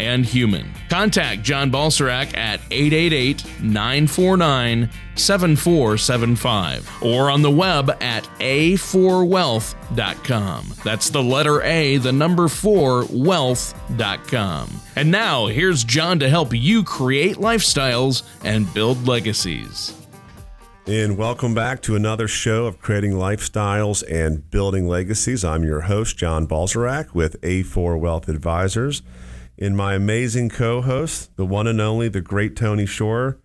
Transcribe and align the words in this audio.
and 0.00 0.24
human. 0.24 0.72
Contact 0.88 1.42
John 1.42 1.70
Balserak 1.70 2.34
at 2.36 2.60
888 2.70 3.44
949 3.60 4.88
7475 5.14 7.02
or 7.02 7.30
on 7.30 7.42
the 7.42 7.50
web 7.50 7.90
at 8.00 8.24
a4wealth.com. 8.38 10.74
That's 10.82 11.10
the 11.10 11.22
letter 11.22 11.62
A, 11.62 11.98
the 11.98 12.12
number 12.12 12.48
4, 12.48 13.06
wealth.com. 13.10 14.80
And 14.96 15.10
now, 15.10 15.46
here's 15.46 15.84
John 15.84 16.18
to 16.20 16.28
help 16.28 16.54
you 16.54 16.82
create 16.82 17.36
lifestyles 17.36 18.22
and 18.42 18.72
build 18.72 19.06
legacies. 19.06 19.94
And 20.86 21.16
welcome 21.16 21.54
back 21.54 21.82
to 21.82 21.94
another 21.94 22.26
show 22.26 22.66
of 22.66 22.80
creating 22.80 23.12
lifestyles 23.12 24.02
and 24.10 24.50
building 24.50 24.88
legacies. 24.88 25.44
I'm 25.44 25.62
your 25.62 25.82
host, 25.82 26.16
John 26.16 26.48
Balserak 26.48 27.14
with 27.14 27.40
A4 27.42 28.00
Wealth 28.00 28.28
Advisors. 28.28 29.02
In 29.60 29.76
my 29.76 29.92
amazing 29.92 30.48
co 30.48 30.80
host, 30.80 31.36
the 31.36 31.44
one 31.44 31.66
and 31.66 31.82
only, 31.82 32.08
the 32.08 32.22
great 32.22 32.56
Tony 32.56 32.86
Shore. 32.86 33.36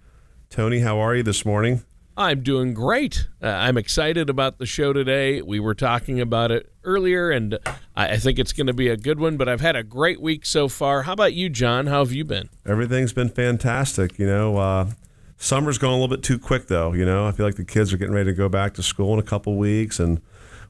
Tony, 0.50 0.80
how 0.80 0.98
are 0.98 1.14
you 1.14 1.24
this 1.24 1.44
morning? 1.44 1.84
I'm 2.16 2.42
doing 2.42 2.74
great. 2.74 3.28
Uh, 3.44 3.48
I'm 3.48 3.78
excited 3.78 4.30
about 4.30 4.58
the 4.58 4.66
show 4.66 4.94
today. 4.94 5.42
We 5.42 5.60
were 5.60 5.76
talking 5.76 6.22
about 6.22 6.52
it 6.52 6.72
earlier, 6.86 7.32
and 7.32 7.60
I, 7.98 8.14
I 8.14 8.18
think 8.18 8.40
it's 8.40 8.54
going 8.54 8.68
to 8.68 8.74
be 8.74 8.88
a 8.88 8.96
good 8.96 9.20
one. 9.20 9.36
But 9.36 9.50
I've 9.50 9.60
had 9.60 9.76
a 9.76 9.84
great 9.84 10.22
week 10.22 10.46
so 10.46 10.70
far. 10.70 11.04
How 11.04 11.12
about 11.12 11.34
you, 11.34 11.50
John? 11.50 11.88
How 11.88 12.00
have 12.00 12.14
you 12.14 12.24
been? 12.24 12.48
Everything's 12.66 13.12
been 13.12 13.28
fantastic. 13.28 14.18
You 14.18 14.26
know, 14.26 14.56
uh, 14.56 14.92
Summer's 15.36 15.78
going 15.78 15.92
a 15.92 15.98
little 15.98 16.16
bit 16.16 16.24
too 16.24 16.40
quick, 16.40 16.68
though. 16.68 16.94
You 16.94 17.04
know, 17.04 17.28
I 17.28 17.34
feel 17.34 17.46
like 17.46 17.56
the 17.56 17.66
kids 17.66 17.92
are 17.92 17.98
getting 17.98 18.16
ready 18.16 18.32
to 18.32 18.38
go 18.38 18.48
back 18.48 18.74
to 18.76 18.84
school 18.84 19.12
in 19.12 19.20
a 19.20 19.24
couple 19.24 19.58
weeks, 19.58 20.00
and 20.00 20.22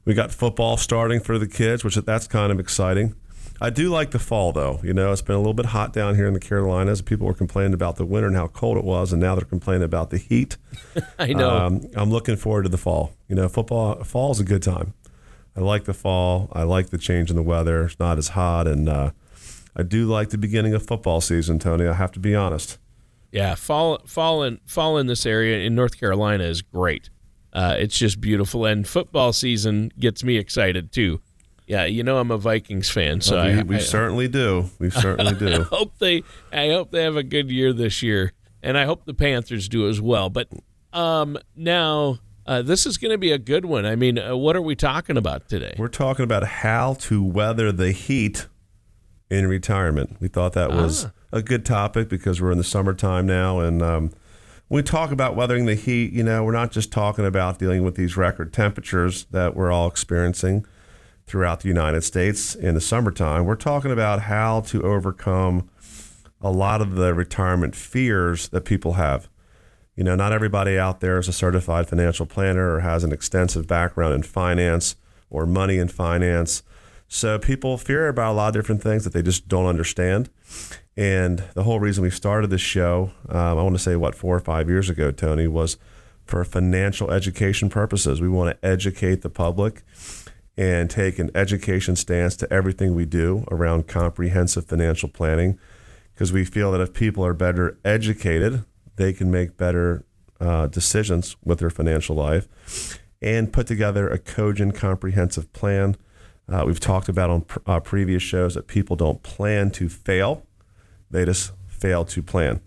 we 0.04 0.12
got 0.12 0.32
football 0.32 0.76
starting 0.76 1.20
for 1.20 1.38
the 1.38 1.46
kids, 1.46 1.84
which 1.84 1.94
that's 1.94 2.26
kind 2.26 2.50
of 2.50 2.58
exciting. 2.58 3.14
I 3.60 3.70
do 3.70 3.88
like 3.88 4.10
the 4.10 4.18
fall, 4.18 4.52
though. 4.52 4.80
You 4.82 4.92
know, 4.92 5.12
it's 5.12 5.22
been 5.22 5.34
a 5.34 5.38
little 5.38 5.54
bit 5.54 5.66
hot 5.66 5.92
down 5.92 6.14
here 6.14 6.26
in 6.26 6.34
the 6.34 6.40
Carolinas. 6.40 7.00
People 7.02 7.26
were 7.26 7.34
complaining 7.34 7.74
about 7.74 7.96
the 7.96 8.04
winter 8.04 8.28
and 8.28 8.36
how 8.36 8.48
cold 8.48 8.76
it 8.76 8.84
was, 8.84 9.12
and 9.12 9.20
now 9.20 9.34
they're 9.34 9.44
complaining 9.44 9.84
about 9.84 10.10
the 10.10 10.18
heat. 10.18 10.56
I 11.18 11.32
know. 11.32 11.50
Um, 11.50 11.86
I'm 11.94 12.10
looking 12.10 12.36
forward 12.36 12.64
to 12.64 12.68
the 12.68 12.78
fall. 12.78 13.12
You 13.28 13.36
know, 13.36 13.48
football 13.48 14.02
fall 14.04 14.32
is 14.32 14.40
a 14.40 14.44
good 14.44 14.62
time. 14.62 14.94
I 15.56 15.60
like 15.60 15.84
the 15.84 15.94
fall. 15.94 16.50
I 16.52 16.64
like 16.64 16.90
the 16.90 16.98
change 16.98 17.30
in 17.30 17.36
the 17.36 17.42
weather. 17.42 17.84
It's 17.84 17.98
not 17.98 18.18
as 18.18 18.28
hot, 18.28 18.66
and 18.68 18.88
uh, 18.88 19.12
I 19.74 19.82
do 19.82 20.06
like 20.06 20.30
the 20.30 20.38
beginning 20.38 20.74
of 20.74 20.86
football 20.86 21.20
season, 21.20 21.58
Tony. 21.58 21.86
I 21.86 21.94
have 21.94 22.12
to 22.12 22.20
be 22.20 22.34
honest. 22.34 22.78
Yeah, 23.32 23.54
fall 23.54 24.00
fall 24.06 24.42
in 24.42 24.60
fall 24.66 24.98
in 24.98 25.06
this 25.06 25.24
area 25.24 25.66
in 25.66 25.74
North 25.74 25.98
Carolina 25.98 26.44
is 26.44 26.62
great. 26.62 27.10
Uh, 27.52 27.74
it's 27.78 27.98
just 27.98 28.20
beautiful, 28.20 28.66
and 28.66 28.86
football 28.86 29.32
season 29.32 29.90
gets 29.98 30.22
me 30.22 30.36
excited 30.36 30.92
too. 30.92 31.20
Yeah, 31.66 31.84
you 31.84 32.02
know 32.02 32.18
I'm 32.18 32.30
a 32.30 32.38
Vikings 32.38 32.90
fan, 32.90 33.20
so 33.20 33.36
well, 33.36 33.46
we, 33.46 33.58
I, 33.58 33.62
we 33.62 33.76
I, 33.76 33.80
certainly 33.80 34.28
do. 34.28 34.70
We 34.78 34.90
certainly 34.90 35.34
do. 35.34 35.48
I 35.60 35.62
hope 35.64 35.98
they 35.98 36.22
I 36.52 36.68
hope 36.68 36.90
they 36.90 37.02
have 37.02 37.16
a 37.16 37.22
good 37.22 37.50
year 37.50 37.72
this 37.72 38.02
year, 38.02 38.32
and 38.62 38.78
I 38.78 38.84
hope 38.84 39.04
the 39.04 39.14
Panthers 39.14 39.68
do 39.68 39.88
as 39.88 40.00
well. 40.00 40.30
But 40.30 40.48
um, 40.92 41.38
now 41.56 42.18
uh, 42.46 42.62
this 42.62 42.86
is 42.86 42.98
going 42.98 43.12
to 43.12 43.18
be 43.18 43.32
a 43.32 43.38
good 43.38 43.64
one. 43.64 43.84
I 43.84 43.96
mean, 43.96 44.18
uh, 44.18 44.36
what 44.36 44.54
are 44.54 44.62
we 44.62 44.76
talking 44.76 45.16
about 45.16 45.48
today? 45.48 45.74
We're 45.76 45.88
talking 45.88 46.22
about 46.22 46.44
how 46.44 46.94
to 46.94 47.22
weather 47.22 47.72
the 47.72 47.90
heat 47.90 48.46
in 49.28 49.48
retirement. 49.48 50.18
We 50.20 50.28
thought 50.28 50.52
that 50.52 50.70
was. 50.70 51.06
Ah 51.06 51.10
a 51.32 51.42
good 51.42 51.64
topic 51.64 52.08
because 52.08 52.40
we're 52.40 52.52
in 52.52 52.58
the 52.58 52.64
summertime 52.64 53.26
now. 53.26 53.60
And 53.60 53.82
um, 53.82 54.10
when 54.68 54.78
we 54.78 54.82
talk 54.82 55.10
about 55.10 55.36
weathering 55.36 55.66
the 55.66 55.74
heat, 55.74 56.12
you 56.12 56.22
know, 56.22 56.42
we're 56.44 56.52
not 56.52 56.72
just 56.72 56.92
talking 56.92 57.24
about 57.24 57.58
dealing 57.58 57.84
with 57.84 57.94
these 57.94 58.16
record 58.16 58.52
temperatures 58.52 59.26
that 59.30 59.54
we're 59.54 59.70
all 59.70 59.86
experiencing 59.86 60.66
throughout 61.26 61.60
the 61.60 61.68
United 61.68 62.02
States 62.02 62.54
in 62.54 62.74
the 62.74 62.80
summertime. 62.80 63.44
We're 63.44 63.56
talking 63.56 63.90
about 63.90 64.22
how 64.22 64.60
to 64.62 64.82
overcome 64.82 65.68
a 66.40 66.50
lot 66.50 66.80
of 66.80 66.94
the 66.94 67.14
retirement 67.14 67.74
fears 67.74 68.48
that 68.50 68.64
people 68.64 68.94
have. 68.94 69.28
You 69.96 70.04
know, 70.04 70.14
not 70.14 70.32
everybody 70.32 70.78
out 70.78 71.00
there 71.00 71.18
is 71.18 71.26
a 71.26 71.32
certified 71.32 71.88
financial 71.88 72.26
planner 72.26 72.74
or 72.74 72.80
has 72.80 73.02
an 73.02 73.12
extensive 73.12 73.66
background 73.66 74.14
in 74.14 74.22
finance 74.22 74.94
or 75.30 75.46
money 75.46 75.78
in 75.78 75.88
finance. 75.88 76.62
So 77.08 77.38
people 77.38 77.78
fear 77.78 78.08
about 78.08 78.32
a 78.32 78.34
lot 78.34 78.48
of 78.48 78.54
different 78.54 78.82
things 78.82 79.04
that 79.04 79.12
they 79.12 79.22
just 79.22 79.48
don't 79.48 79.66
understand. 79.66 80.28
And 80.96 81.44
the 81.54 81.62
whole 81.64 81.80
reason 81.80 82.02
we 82.02 82.10
started 82.10 82.50
this 82.50 82.60
show, 82.60 83.10
um, 83.28 83.58
I 83.58 83.62
want 83.62 83.74
to 83.74 83.82
say, 83.82 83.96
what, 83.96 84.14
four 84.14 84.36
or 84.36 84.40
five 84.40 84.68
years 84.68 84.90
ago, 84.90 85.10
Tony, 85.10 85.46
was 85.46 85.76
for 86.24 86.44
financial 86.44 87.10
education 87.10 87.70
purposes. 87.70 88.20
We 88.20 88.28
want 88.28 88.50
to 88.60 88.66
educate 88.66 89.22
the 89.22 89.30
public 89.30 89.82
and 90.56 90.90
take 90.90 91.18
an 91.18 91.30
education 91.34 91.96
stance 91.96 92.36
to 92.36 92.52
everything 92.52 92.94
we 92.94 93.04
do 93.04 93.44
around 93.50 93.86
comprehensive 93.86 94.64
financial 94.64 95.08
planning 95.08 95.58
because 96.14 96.32
we 96.32 96.44
feel 96.44 96.72
that 96.72 96.80
if 96.80 96.94
people 96.94 97.24
are 97.24 97.34
better 97.34 97.78
educated, 97.84 98.64
they 98.96 99.12
can 99.12 99.30
make 99.30 99.56
better 99.56 100.04
uh, 100.40 100.66
decisions 100.66 101.36
with 101.44 101.58
their 101.58 101.70
financial 101.70 102.16
life 102.16 102.98
and 103.20 103.52
put 103.52 103.66
together 103.66 104.08
a 104.08 104.18
cogent, 104.18 104.74
comprehensive 104.74 105.52
plan. 105.52 105.96
Uh, 106.48 106.64
we've 106.66 106.80
talked 106.80 107.08
about 107.08 107.28
on 107.28 107.42
pr- 107.42 107.58
uh, 107.66 107.80
previous 107.80 108.22
shows 108.22 108.54
that 108.54 108.66
people 108.66 108.96
don't 108.96 109.22
plan 109.22 109.70
to 109.70 109.88
fail 109.88 110.46
they 111.10 111.24
just 111.24 111.52
fail 111.66 112.04
to 112.04 112.22
plan. 112.22 112.60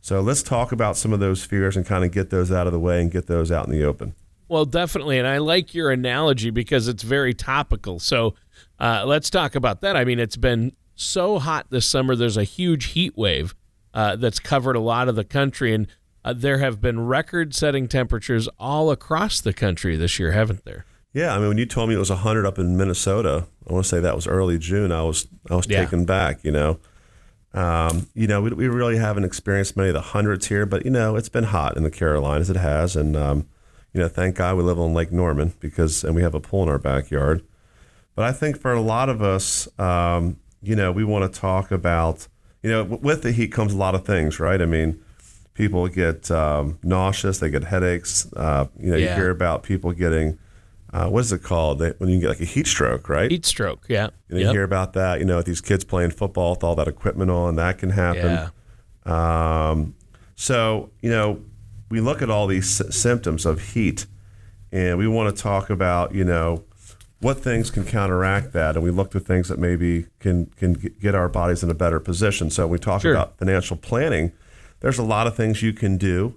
So 0.00 0.20
let's 0.20 0.42
talk 0.42 0.72
about 0.72 0.96
some 0.96 1.12
of 1.12 1.20
those 1.20 1.44
fears 1.44 1.76
and 1.76 1.86
kind 1.86 2.04
of 2.04 2.12
get 2.12 2.30
those 2.30 2.52
out 2.52 2.66
of 2.66 2.72
the 2.72 2.80
way 2.80 3.00
and 3.00 3.10
get 3.10 3.26
those 3.26 3.50
out 3.50 3.66
in 3.66 3.72
the 3.72 3.84
open. 3.84 4.14
Well, 4.48 4.64
definitely. 4.64 5.18
And 5.18 5.26
I 5.26 5.38
like 5.38 5.74
your 5.74 5.90
analogy 5.90 6.50
because 6.50 6.88
it's 6.88 7.02
very 7.02 7.34
topical. 7.34 7.98
So 7.98 8.34
uh, 8.78 9.04
let's 9.06 9.30
talk 9.30 9.54
about 9.54 9.80
that. 9.80 9.96
I 9.96 10.04
mean, 10.04 10.18
it's 10.18 10.36
been 10.36 10.72
so 10.94 11.38
hot 11.38 11.66
this 11.70 11.86
summer. 11.86 12.14
There's 12.14 12.36
a 12.36 12.44
huge 12.44 12.86
heat 12.86 13.16
wave 13.16 13.54
uh, 13.92 14.16
that's 14.16 14.38
covered 14.38 14.76
a 14.76 14.80
lot 14.80 15.08
of 15.08 15.16
the 15.16 15.24
country. 15.24 15.74
And 15.74 15.86
uh, 16.24 16.34
there 16.34 16.58
have 16.58 16.80
been 16.80 17.06
record 17.06 17.54
setting 17.54 17.88
temperatures 17.88 18.48
all 18.58 18.90
across 18.90 19.40
the 19.40 19.52
country 19.52 19.96
this 19.96 20.18
year, 20.18 20.32
haven't 20.32 20.64
there? 20.64 20.84
Yeah, 21.12 21.32
I 21.32 21.38
mean, 21.38 21.48
when 21.48 21.58
you 21.58 21.66
told 21.66 21.88
me 21.88 21.94
it 21.94 21.98
was 21.98 22.10
100 22.10 22.44
up 22.44 22.58
in 22.58 22.76
Minnesota, 22.76 23.46
I 23.68 23.72
want 23.72 23.84
to 23.84 23.88
say 23.88 24.00
that 24.00 24.16
was 24.16 24.26
early 24.26 24.58
June. 24.58 24.90
I 24.90 25.02
was 25.02 25.28
I 25.48 25.54
was 25.54 25.68
yeah. 25.68 25.80
taken 25.80 26.04
back. 26.04 26.42
You 26.42 26.50
know, 26.50 26.80
um, 27.54 28.08
you 28.14 28.26
know, 28.26 28.42
we, 28.42 28.50
we 28.50 28.66
really 28.66 28.96
haven't 28.96 29.22
experienced 29.22 29.76
many 29.76 29.90
of 29.90 29.94
the 29.94 30.00
hundreds 30.00 30.48
here, 30.48 30.66
but 30.66 30.84
you 30.84 30.90
know, 30.90 31.14
it's 31.14 31.28
been 31.28 31.44
hot 31.44 31.76
in 31.76 31.84
the 31.84 31.90
Carolinas. 31.90 32.50
It 32.50 32.56
has, 32.56 32.96
and 32.96 33.16
um, 33.16 33.46
you 33.94 34.00
know, 34.00 34.08
thank 34.08 34.36
God 34.36 34.56
we 34.56 34.62
live 34.62 34.78
on 34.78 34.92
Lake 34.92 35.12
Norman 35.12 35.54
because, 35.60 36.04
and 36.04 36.14
we 36.14 36.22
have 36.22 36.34
a 36.34 36.40
pool 36.40 36.64
in 36.64 36.68
our 36.68 36.78
backyard. 36.78 37.42
But 38.14 38.26
I 38.26 38.32
think 38.32 38.60
for 38.60 38.72
a 38.72 38.80
lot 38.80 39.08
of 39.08 39.22
us, 39.22 39.68
um, 39.78 40.36
you 40.62 40.76
know, 40.76 40.92
we 40.92 41.04
want 41.04 41.32
to 41.32 41.40
talk 41.40 41.70
about, 41.70 42.28
you 42.62 42.70
know, 42.70 42.84
with 42.84 43.22
the 43.22 43.32
heat 43.32 43.52
comes 43.52 43.72
a 43.72 43.76
lot 43.76 43.94
of 43.94 44.04
things, 44.04 44.38
right? 44.38 44.60
I 44.60 44.66
mean, 44.66 45.02
people 45.54 45.86
get 45.88 46.30
um, 46.30 46.78
nauseous, 46.82 47.38
they 47.38 47.50
get 47.50 47.64
headaches. 47.64 48.30
Uh, 48.34 48.66
you 48.78 48.90
know, 48.90 48.96
yeah. 48.96 49.10
you 49.10 49.22
hear 49.22 49.30
about 49.30 49.62
people 49.62 49.92
getting 49.92 50.38
uh, 50.92 51.08
what 51.08 51.20
is 51.20 51.32
it 51.32 51.42
called 51.42 51.80
they, 51.80 51.90
when 51.98 52.08
you 52.08 52.20
get 52.20 52.28
like 52.28 52.40
a 52.40 52.44
heat 52.44 52.68
stroke, 52.68 53.08
right? 53.08 53.30
Heat 53.30 53.44
stroke, 53.44 53.84
yeah. 53.88 54.08
And 54.28 54.38
you 54.38 54.44
yep. 54.44 54.54
hear 54.54 54.62
about 54.62 54.92
that, 54.92 55.18
you 55.18 55.24
know, 55.24 55.38
with 55.38 55.46
these 55.46 55.60
kids 55.60 55.82
playing 55.84 56.12
football 56.12 56.50
with 56.50 56.62
all 56.62 56.76
that 56.76 56.86
equipment 56.86 57.32
on, 57.32 57.56
that 57.56 57.78
can 57.78 57.90
happen. 57.90 58.50
Yeah. 59.04 59.70
Um, 59.70 59.96
so, 60.36 60.90
you 61.00 61.10
know, 61.10 61.42
we 61.90 62.00
look 62.00 62.22
at 62.22 62.30
all 62.30 62.46
these 62.46 62.80
s- 62.80 62.94
symptoms 62.96 63.46
of 63.46 63.60
heat 63.72 64.06
and 64.72 64.98
we 64.98 65.06
want 65.06 65.34
to 65.34 65.42
talk 65.42 65.70
about, 65.70 66.14
you 66.14 66.24
know, 66.24 66.64
what 67.20 67.38
things 67.38 67.70
can 67.70 67.84
counteract 67.84 68.52
that. 68.52 68.74
And 68.74 68.84
we 68.84 68.90
look 68.90 69.10
to 69.12 69.20
things 69.20 69.48
that 69.48 69.58
maybe 69.58 70.06
can, 70.18 70.46
can 70.56 70.74
get 70.74 71.14
our 71.14 71.28
bodies 71.28 71.62
in 71.62 71.70
a 71.70 71.74
better 71.74 72.00
position. 72.00 72.50
So, 72.50 72.66
we 72.66 72.78
talk 72.78 73.02
sure. 73.02 73.12
about 73.12 73.38
financial 73.38 73.76
planning, 73.76 74.32
there's 74.80 74.98
a 74.98 75.04
lot 75.04 75.26
of 75.26 75.36
things 75.36 75.62
you 75.62 75.72
can 75.72 75.96
do. 75.96 76.34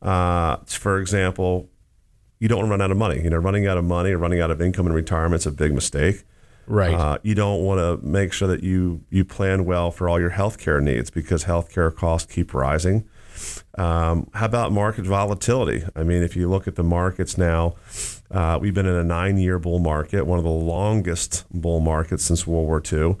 Uh, 0.00 0.58
for 0.66 1.00
example, 1.00 1.68
you 2.38 2.48
don't 2.48 2.58
want 2.58 2.68
to 2.68 2.70
run 2.70 2.80
out 2.82 2.90
of 2.90 2.96
money. 2.96 3.20
You 3.22 3.30
know, 3.30 3.38
running 3.38 3.66
out 3.66 3.78
of 3.78 3.84
money 3.84 4.12
or 4.12 4.18
running 4.18 4.40
out 4.40 4.50
of 4.50 4.60
income 4.60 4.86
in 4.86 4.92
retirement 4.92 5.42
is 5.42 5.46
a 5.46 5.52
big 5.52 5.74
mistake. 5.74 6.24
Right. 6.66 6.94
Uh, 6.94 7.18
you 7.22 7.34
don't 7.34 7.64
want 7.64 7.78
to 7.80 8.06
make 8.06 8.32
sure 8.32 8.46
that 8.48 8.62
you 8.62 9.02
you 9.10 9.24
plan 9.24 9.64
well 9.64 9.90
for 9.90 10.08
all 10.08 10.20
your 10.20 10.30
healthcare 10.30 10.82
needs 10.82 11.10
because 11.10 11.44
healthcare 11.44 11.94
costs 11.94 12.32
keep 12.32 12.52
rising. 12.52 13.08
Um, 13.76 14.28
how 14.34 14.46
about 14.46 14.72
market 14.72 15.04
volatility? 15.04 15.84
I 15.94 16.02
mean, 16.02 16.22
if 16.22 16.36
you 16.36 16.48
look 16.48 16.66
at 16.66 16.76
the 16.76 16.82
markets 16.82 17.38
now, 17.38 17.74
uh, 18.30 18.58
we've 18.60 18.74
been 18.74 18.86
in 18.86 18.96
a 18.96 19.04
nine-year 19.04 19.58
bull 19.58 19.78
market, 19.78 20.26
one 20.26 20.38
of 20.38 20.44
the 20.44 20.50
longest 20.50 21.44
bull 21.50 21.80
markets 21.80 22.24
since 22.24 22.46
World 22.46 22.66
War 22.66 22.82
II. 22.92 23.16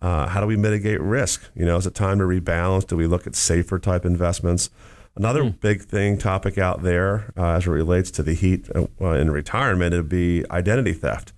Uh, 0.00 0.28
how 0.28 0.40
do 0.40 0.46
we 0.46 0.56
mitigate 0.56 1.00
risk? 1.00 1.42
You 1.54 1.64
know, 1.64 1.76
is 1.76 1.86
it 1.86 1.94
time 1.94 2.18
to 2.18 2.24
rebalance? 2.24 2.86
Do 2.86 2.96
we 2.96 3.06
look 3.06 3.26
at 3.26 3.34
safer 3.34 3.78
type 3.78 4.04
investments? 4.04 4.70
Another 5.16 5.44
mm. 5.44 5.60
big 5.60 5.82
thing 5.82 6.18
topic 6.18 6.58
out 6.58 6.82
there 6.82 7.32
uh, 7.36 7.54
as 7.54 7.66
it 7.66 7.70
relates 7.70 8.10
to 8.12 8.22
the 8.22 8.34
heat 8.34 8.68
uh, 8.74 9.06
in 9.12 9.30
retirement 9.30 9.94
would 9.94 10.08
be 10.08 10.44
identity 10.50 10.92
theft. 10.92 11.32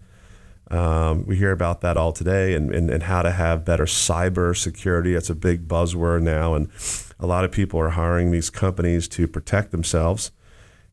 Um, 0.71 1.25
we 1.27 1.37
hear 1.37 1.53
about 1.53 1.81
that 1.81 1.97
all 1.97 2.13
today 2.13 2.55
and, 2.55 2.75
and, 2.75 2.91
and, 2.91 3.05
how 3.05 3.23
to 3.23 3.31
have 3.31 3.65
better 3.65 3.85
cyber 3.85 4.55
security. 4.55 5.15
That's 5.15 5.31
a 5.31 5.35
big 5.35 5.67
buzzword 5.67 6.21
now. 6.21 6.55
And 6.55 6.69
a 7.19 7.27
lot 7.27 7.45
of 7.45 7.53
people 7.53 7.81
are 7.81 7.91
hiring 7.91 8.33
these 8.33 8.51
companies 8.51 9.09
to 9.09 9.27
protect 9.27 9.71
themselves 9.71 10.31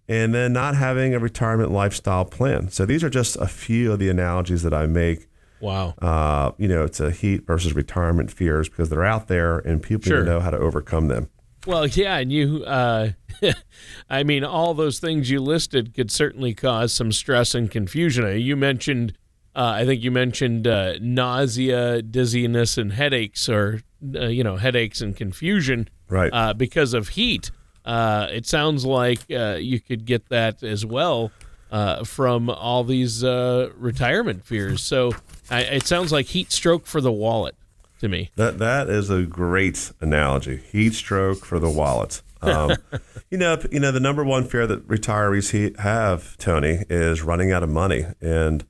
and 0.08 0.34
then 0.34 0.54
not 0.54 0.76
having 0.76 1.14
a 1.14 1.20
retirement 1.20 1.72
lifestyle 1.72 2.24
plan. 2.24 2.70
So 2.70 2.86
these 2.86 3.04
are 3.04 3.10
just 3.10 3.36
a 3.36 3.48
few 3.48 3.92
of 3.92 4.00
the 4.00 4.10
analogies 4.10 4.64
that 4.64 4.74
I 4.74 4.86
make. 4.86 5.28
Wow. 5.60 5.96
Uh, 6.02 6.52
you 6.58 6.68
know, 6.68 6.88
to 6.88 7.12
heat 7.12 7.46
versus 7.46 7.74
retirement 7.74 8.32
fears 8.32 8.70
because 8.70 8.90
they're 8.90 9.06
out 9.06 9.28
there 9.28 9.60
and 9.60 9.82
people 9.82 10.08
sure. 10.08 10.24
know 10.24 10.40
how 10.40 10.52
to 10.52 10.58
overcome 10.58 11.08
them. 11.08 11.30
Well, 11.66 11.88
yeah, 11.88 12.18
and 12.18 12.32
you, 12.32 12.64
uh, 12.66 13.10
I 14.10 14.24
mean, 14.24 14.44
all 14.44 14.74
those 14.74 15.00
things 15.00 15.30
you 15.30 15.40
listed 15.40 15.94
could 15.96 16.12
certainly 16.12 16.54
cause 16.54 16.94
some 16.94 17.12
stress 17.12 17.56
and 17.56 17.72
confusion. 17.72 18.40
You 18.40 18.56
mentioned, 18.56 19.14
uh, 19.56 19.74
I 19.78 19.86
think 19.86 20.04
you 20.04 20.12
mentioned 20.12 20.68
uh, 20.68 20.96
nausea, 21.00 22.02
dizziness, 22.02 22.78
and 22.78 22.92
headaches, 22.92 23.48
or 23.48 23.82
uh, 24.16 24.26
you 24.26 24.44
know, 24.44 24.58
headaches 24.58 25.00
and 25.02 25.16
confusion, 25.16 25.88
right? 26.10 26.32
Uh, 26.32 26.54
because 26.54 26.94
of 26.94 27.10
heat. 27.10 27.52
Uh, 27.86 28.28
it 28.32 28.46
sounds 28.46 28.84
like 28.84 29.20
you 29.30 29.80
could 29.80 30.06
get 30.06 30.28
that 30.30 30.64
as 30.64 30.86
well 30.86 31.32
from 32.04 32.50
all 32.50 32.84
these 32.84 33.24
retirement 33.24 34.44
fears. 34.44 34.82
So 34.82 35.12
it 35.52 35.86
sounds 35.86 36.12
like 36.12 36.26
heat 36.26 36.52
stroke 36.52 36.88
for 36.88 37.00
the 37.00 37.12
wallet 37.12 37.56
to 38.00 38.10
me. 38.10 38.32
That 38.36 38.58
that 38.58 38.90
is 38.90 39.10
a 39.10 39.24
great 39.24 39.92
analogy. 40.02 40.58
Heat 40.58 40.96
stroke 40.96 41.46
for 41.46 41.60
the 41.60 41.70
wallet. 41.70 42.22
Um, 42.42 42.76
you 43.30 43.38
know, 43.38 43.62
you 43.72 43.80
know 43.80 43.92
the 43.92 44.00
number 44.00 44.24
one 44.24 44.46
fear 44.46 44.68
that 44.68 44.88
retirees 44.88 45.78
have, 45.78 46.38
Tony, 46.38 46.84
is 46.90 47.22
running 47.22 47.52
out 47.52 47.64
of 47.64 47.70
money, 47.70 48.06
and 48.20 48.66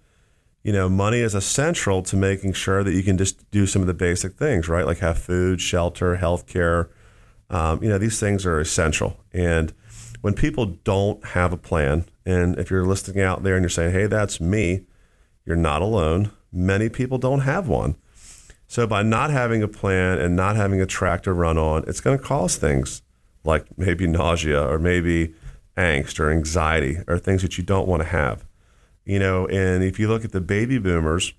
you 0.66 0.74
know, 0.74 0.90
money 0.90 1.20
is 1.20 1.36
essential 1.36 2.02
to 2.02 2.18
making 2.18 2.52
sure 2.54 2.84
that 2.84 2.92
you 2.92 3.04
can 3.04 3.20
just 3.20 3.50
do 3.52 3.68
some 3.68 3.84
of 3.84 3.88
the 3.88 3.94
basic 3.94 4.34
things, 4.34 4.68
right? 4.68 4.84
Like 4.84 4.98
have 4.98 5.20
food, 5.20 5.62
shelter, 5.62 6.16
health 6.16 6.48
care. 6.48 6.90
Um, 7.52 7.84
you 7.84 7.88
know, 7.88 8.00
these 8.00 8.20
things 8.20 8.48
are 8.48 8.60
essential. 8.60 9.16
And 9.32 9.76
when 10.22 10.34
people 10.34 10.66
don't 10.66 11.24
have 11.24 11.54
a 11.54 11.58
plan, 11.58 12.06
and 12.26 12.58
if 12.58 12.72
you're 12.72 12.84
listening 12.84 13.24
out 13.24 13.44
there 13.44 13.56
and 13.56 13.62
you're 13.62 13.70
saying, 13.70 13.92
hey, 13.92 14.08
that's 14.08 14.42
me, 14.42 14.88
you're 15.46 15.56
not 15.56 15.84
alone. 15.84 16.32
Many 16.52 16.90
people 16.90 17.20
don't 17.20 17.42
have 17.42 17.68
one. 17.68 17.96
So 18.66 18.88
by 18.88 19.04
not 19.04 19.30
having 19.30 19.62
a 19.62 19.68
plan 19.68 20.18
and 20.18 20.36
not 20.36 20.56
having 20.56 20.82
a 20.82 20.88
track 20.88 21.22
to 21.24 21.34
run 21.34 21.60
on, 21.60 21.84
it's 21.86 22.02
going 22.02 22.18
to 22.18 22.24
cause 22.24 22.56
things 22.56 23.04
like 23.44 23.68
maybe 23.78 24.08
nausea 24.08 24.68
or 24.68 24.80
maybe 24.80 25.36
angst 25.78 26.20
or 26.20 26.32
anxiety 26.32 26.98
or 27.08 27.20
things 27.20 27.44
that 27.44 27.60
you 27.60 27.64
don't 27.64 27.88
want 27.88 28.02
to 28.02 28.08
have. 28.08 28.48
You 29.06 29.20
know, 29.20 29.48
and 29.48 29.84
if 29.84 30.00
you 30.00 30.08
look 30.08 30.26
at 30.26 30.32
the 30.32 30.42
baby 30.42 30.80
boomers, 30.80 31.34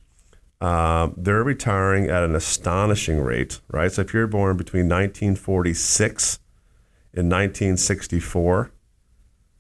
um, 0.60 1.14
they're 1.16 1.42
retiring 1.42 2.08
at 2.08 2.22
an 2.22 2.34
astonishing 2.34 3.20
rate, 3.20 3.60
right? 3.68 3.90
So 3.90 4.02
if 4.02 4.14
you're 4.14 4.26
born 4.26 4.56
between 4.56 4.84
1946 4.84 6.38
and 7.12 7.30
1964, 7.30 8.70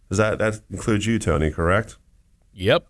does 0.08 0.18
that 0.18 0.38
that 0.38 0.60
includes 0.70 1.06
you, 1.06 1.18
Tony? 1.18 1.50
Correct? 1.50 1.96
Yep 2.52 2.86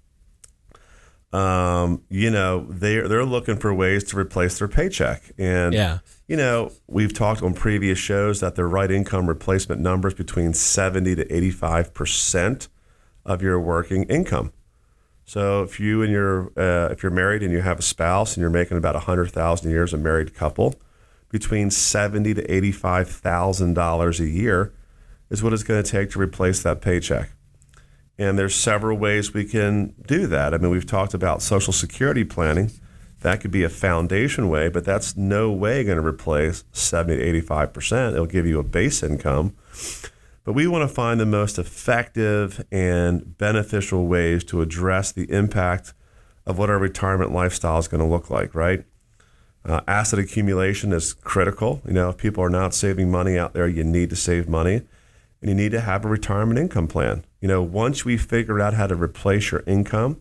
um, 1.37 2.03
you 2.09 2.31
know, 2.31 2.67
they're 2.69 3.09
they're 3.09 3.25
looking 3.25 3.57
for 3.57 3.75
ways 3.75 4.05
to 4.05 4.19
replace 4.19 4.59
their 4.59 4.69
paycheck. 4.69 5.23
And 5.37 5.75
yeah. 5.75 5.99
you 6.29 6.37
know, 6.37 6.73
we've 6.87 7.13
talked 7.13 7.43
on 7.43 7.53
previous 7.53 7.99
shows 7.99 8.41
that 8.41 8.55
the 8.55 8.65
right 8.65 8.91
income 8.91 9.29
replacement 9.29 9.81
numbers 9.81 10.15
between 10.15 10.55
seventy 10.55 11.15
to 11.15 11.35
eighty 11.35 11.51
five 11.51 11.93
percent 11.93 12.69
of 13.25 13.43
your 13.43 13.61
working 13.61 14.05
income. 14.05 14.53
So 15.27 15.65
if 15.65 15.81
you 15.81 16.03
and 16.03 16.13
your 16.13 16.53
uh, 16.57 16.93
if 16.93 17.03
you're 17.03 17.11
married 17.11 17.43
and 17.43 17.53
you 17.53 17.61
have 17.61 17.81
a 17.81 17.83
spouse 17.83 18.35
and 18.35 18.41
you're 18.41 18.49
making 18.49 18.77
about 18.77 18.95
a 18.95 19.01
hundred 19.01 19.33
thousand 19.33 19.69
a 19.69 19.73
year 19.73 19.83
as 19.83 19.93
a 19.93 19.99
married 19.99 20.35
couple, 20.35 20.77
between 21.31 21.71
seventy 21.71 22.33
to 22.33 22.51
eighty 22.51 22.71
five 22.71 23.11
thousand 23.11 23.75
dollars 23.75 24.21
a 24.21 24.29
year 24.29 24.73
is 25.29 25.43
what 25.43 25.53
it's 25.53 25.65
going 25.65 25.83
to 25.83 25.91
take 25.91 26.11
to 26.11 26.21
replace 26.21 26.63
that 26.63 26.81
paycheck. 26.81 27.31
And 28.17 28.39
there's 28.39 28.55
several 28.55 28.97
ways 28.97 29.35
we 29.35 29.45
can 29.45 29.95
do 30.07 30.29
that. 30.29 30.55
I 30.55 30.59
mean, 30.59 30.71
we've 30.71 30.87
talked 30.87 31.13
about 31.13 31.43
social 31.43 31.73
security 31.73 32.25
planning. 32.25 32.71
That 33.21 33.41
could 33.41 33.51
be 33.51 33.65
a 33.65 33.69
foundation 33.69 34.49
way, 34.49 34.69
but 34.69 34.85
that's 34.85 35.17
no 35.17 35.51
way 35.51 35.83
going 35.83 35.99
to 35.99 36.07
replace 36.07 36.65
70 36.71 37.17
to 37.17 37.43
85%. 37.47 38.13
It'll 38.13 38.27
give 38.27 38.47
you 38.47 38.61
a 38.61 38.63
base 38.63 39.03
income. 39.03 39.57
But 40.47 40.53
we 40.53 40.69
want 40.69 40.89
to 40.89 40.95
find 40.95 41.19
the 41.19 41.27
most 41.27 41.59
effective 41.59 42.65
and 42.71 43.37
beneficial 43.37 44.07
ways 44.07 44.45
to 44.45 44.63
address 44.63 45.11
the 45.11 45.29
impact 45.29 45.93
of 46.47 46.57
what 46.57 46.71
our 46.71 46.79
retirement 46.79 47.33
lifestyle 47.33 47.81
is 47.81 47.89
going 47.89 48.01
to 48.01 48.07
look 48.07 48.31
like, 48.31 48.55
right? 48.55 48.85
Uh, 49.65 49.81
asset 49.89 50.21
accumulation 50.21 50.93
is 50.93 51.15
critical. 51.15 51.83
You 51.85 51.95
know, 51.95 52.11
if 52.11 52.19
people 52.19 52.45
are 52.45 52.49
not 52.49 52.75
saving 52.75 53.11
money 53.11 53.37
out 53.37 53.55
there, 53.55 53.67
you 53.67 53.83
need 53.83 54.09
to 54.11 54.17
save 54.17 54.49
money 54.49 54.83
and 55.43 55.51
you 55.51 55.55
need 55.55 55.73
to 55.73 55.81
have 55.81 56.05
a 56.05 56.09
retirement 56.09 56.61
income 56.61 56.87
plan. 56.87 57.25
You 57.41 57.49
know, 57.49 57.61
once 57.61 58.05
we 58.05 58.17
figure 58.17 58.61
out 58.61 58.75
how 58.75 58.87
to 58.87 58.95
replace 58.95 59.51
your 59.51 59.65
income, 59.67 60.21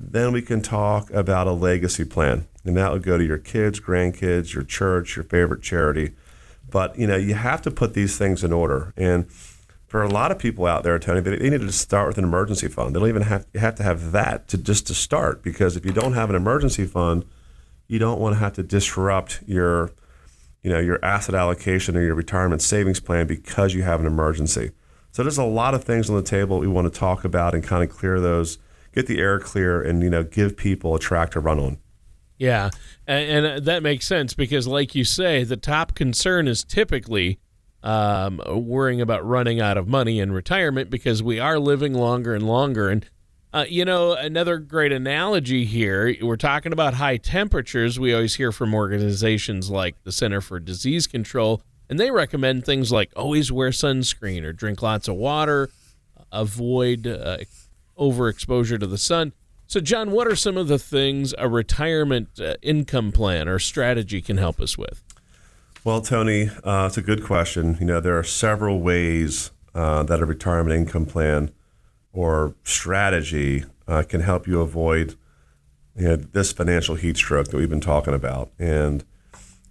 then 0.00 0.32
we 0.32 0.42
can 0.42 0.60
talk 0.60 1.08
about 1.12 1.46
a 1.46 1.52
legacy 1.52 2.04
plan. 2.04 2.48
And 2.64 2.76
that 2.76 2.90
would 2.90 3.04
go 3.04 3.16
to 3.16 3.24
your 3.24 3.38
kids, 3.38 3.78
grandkids, 3.78 4.54
your 4.54 4.64
church, 4.64 5.14
your 5.14 5.24
favorite 5.24 5.62
charity. 5.62 6.14
But, 6.68 6.98
you 6.98 7.06
know, 7.06 7.16
you 7.16 7.34
have 7.34 7.62
to 7.62 7.70
put 7.70 7.94
these 7.94 8.18
things 8.18 8.42
in 8.42 8.52
order. 8.52 8.92
And 8.96 9.30
for 9.92 10.02
a 10.02 10.08
lot 10.08 10.32
of 10.32 10.38
people 10.38 10.64
out 10.64 10.84
there, 10.84 10.98
Tony, 10.98 11.20
they, 11.20 11.50
need 11.50 11.60
to 11.60 11.70
start 11.70 12.08
with 12.08 12.16
an 12.16 12.24
emergency 12.24 12.66
fund. 12.66 12.96
They 12.96 12.98
don't 12.98 13.10
even 13.10 13.24
have, 13.24 13.44
have 13.54 13.74
to 13.74 13.82
have 13.82 14.12
that 14.12 14.48
to 14.48 14.56
just 14.56 14.86
to 14.86 14.94
start 14.94 15.42
because 15.42 15.76
if 15.76 15.84
you 15.84 15.92
don't 15.92 16.14
have 16.14 16.30
an 16.30 16.34
emergency 16.34 16.86
fund, 16.86 17.26
you 17.88 17.98
don't 17.98 18.18
want 18.18 18.34
to 18.34 18.38
have 18.38 18.54
to 18.54 18.62
disrupt 18.62 19.42
your 19.46 19.90
you 20.62 20.70
know 20.70 20.78
your 20.78 20.98
asset 21.04 21.34
allocation 21.34 21.94
or 21.94 22.00
your 22.00 22.14
retirement 22.14 22.62
savings 22.62 23.00
plan 23.00 23.26
because 23.26 23.74
you 23.74 23.82
have 23.82 24.00
an 24.00 24.06
emergency. 24.06 24.70
So 25.10 25.22
there's 25.22 25.36
a 25.36 25.44
lot 25.44 25.74
of 25.74 25.84
things 25.84 26.08
on 26.08 26.16
the 26.16 26.22
table 26.22 26.58
we 26.58 26.68
want 26.68 26.90
to 26.90 26.98
talk 26.98 27.22
about 27.22 27.52
and 27.54 27.62
kind 27.62 27.84
of 27.84 27.94
clear 27.94 28.18
those, 28.18 28.56
get 28.94 29.08
the 29.08 29.18
air 29.18 29.38
clear, 29.38 29.82
and 29.82 30.02
you 30.02 30.08
know 30.08 30.22
give 30.22 30.56
people 30.56 30.94
a 30.94 30.98
track 30.98 31.32
to 31.32 31.40
run 31.40 31.58
on. 31.58 31.76
Yeah, 32.38 32.70
and, 33.06 33.44
and 33.44 33.46
uh, 33.46 33.60
that 33.64 33.82
makes 33.82 34.06
sense 34.06 34.32
because, 34.32 34.66
like 34.66 34.94
you 34.94 35.04
say, 35.04 35.44
the 35.44 35.58
top 35.58 35.94
concern 35.94 36.48
is 36.48 36.64
typically 36.64 37.40
um, 37.82 38.40
worrying 38.46 39.00
about 39.00 39.26
running 39.26 39.60
out 39.60 39.76
of 39.76 39.88
money 39.88 40.20
in 40.20 40.32
retirement 40.32 40.90
because 40.90 41.22
we 41.22 41.40
are 41.40 41.58
living 41.58 41.94
longer 41.94 42.34
and 42.34 42.46
longer. 42.46 42.88
And 42.88 43.06
uh, 43.54 43.66
you 43.68 43.84
know, 43.84 44.14
another 44.14 44.56
great 44.58 44.92
analogy 44.92 45.66
here, 45.66 46.14
we're 46.22 46.36
talking 46.36 46.72
about 46.72 46.94
high 46.94 47.18
temperatures. 47.18 48.00
We 48.00 48.14
always 48.14 48.36
hear 48.36 48.50
from 48.50 48.72
organizations 48.72 49.70
like 49.70 50.02
the 50.04 50.12
Center 50.12 50.40
for 50.40 50.58
Disease 50.58 51.06
Control, 51.06 51.60
and 51.90 52.00
they 52.00 52.10
recommend 52.10 52.64
things 52.64 52.90
like 52.90 53.12
always 53.14 53.52
wear 53.52 53.68
sunscreen 53.68 54.42
or 54.42 54.54
drink 54.54 54.80
lots 54.80 55.06
of 55.06 55.16
water, 55.16 55.68
avoid 56.30 57.06
uh, 57.06 57.38
overexposure 57.98 58.80
to 58.80 58.86
the 58.86 58.96
sun. 58.96 59.34
So, 59.66 59.80
John, 59.80 60.10
what 60.12 60.26
are 60.26 60.36
some 60.36 60.56
of 60.56 60.68
the 60.68 60.78
things 60.78 61.34
a 61.36 61.48
retirement 61.48 62.40
uh, 62.40 62.54
income 62.62 63.12
plan 63.12 63.48
or 63.48 63.58
strategy 63.58 64.22
can 64.22 64.38
help 64.38 64.60
us 64.60 64.78
with? 64.78 65.02
Well, 65.84 66.00
Tony, 66.00 66.48
uh, 66.62 66.86
it's 66.86 66.96
a 66.96 67.02
good 67.02 67.24
question. 67.24 67.76
You 67.80 67.86
know, 67.86 68.00
there 68.00 68.16
are 68.16 68.22
several 68.22 68.80
ways 68.80 69.50
uh, 69.74 70.04
that 70.04 70.20
a 70.20 70.24
retirement 70.24 70.76
income 70.76 71.06
plan 71.06 71.50
or 72.12 72.54
strategy 72.62 73.64
uh, 73.88 74.04
can 74.08 74.20
help 74.20 74.46
you 74.46 74.60
avoid 74.60 75.16
you 75.96 76.04
know, 76.04 76.16
this 76.16 76.52
financial 76.52 76.94
heat 76.94 77.16
stroke 77.16 77.48
that 77.48 77.56
we've 77.56 77.68
been 77.68 77.80
talking 77.80 78.14
about. 78.14 78.52
And 78.60 79.04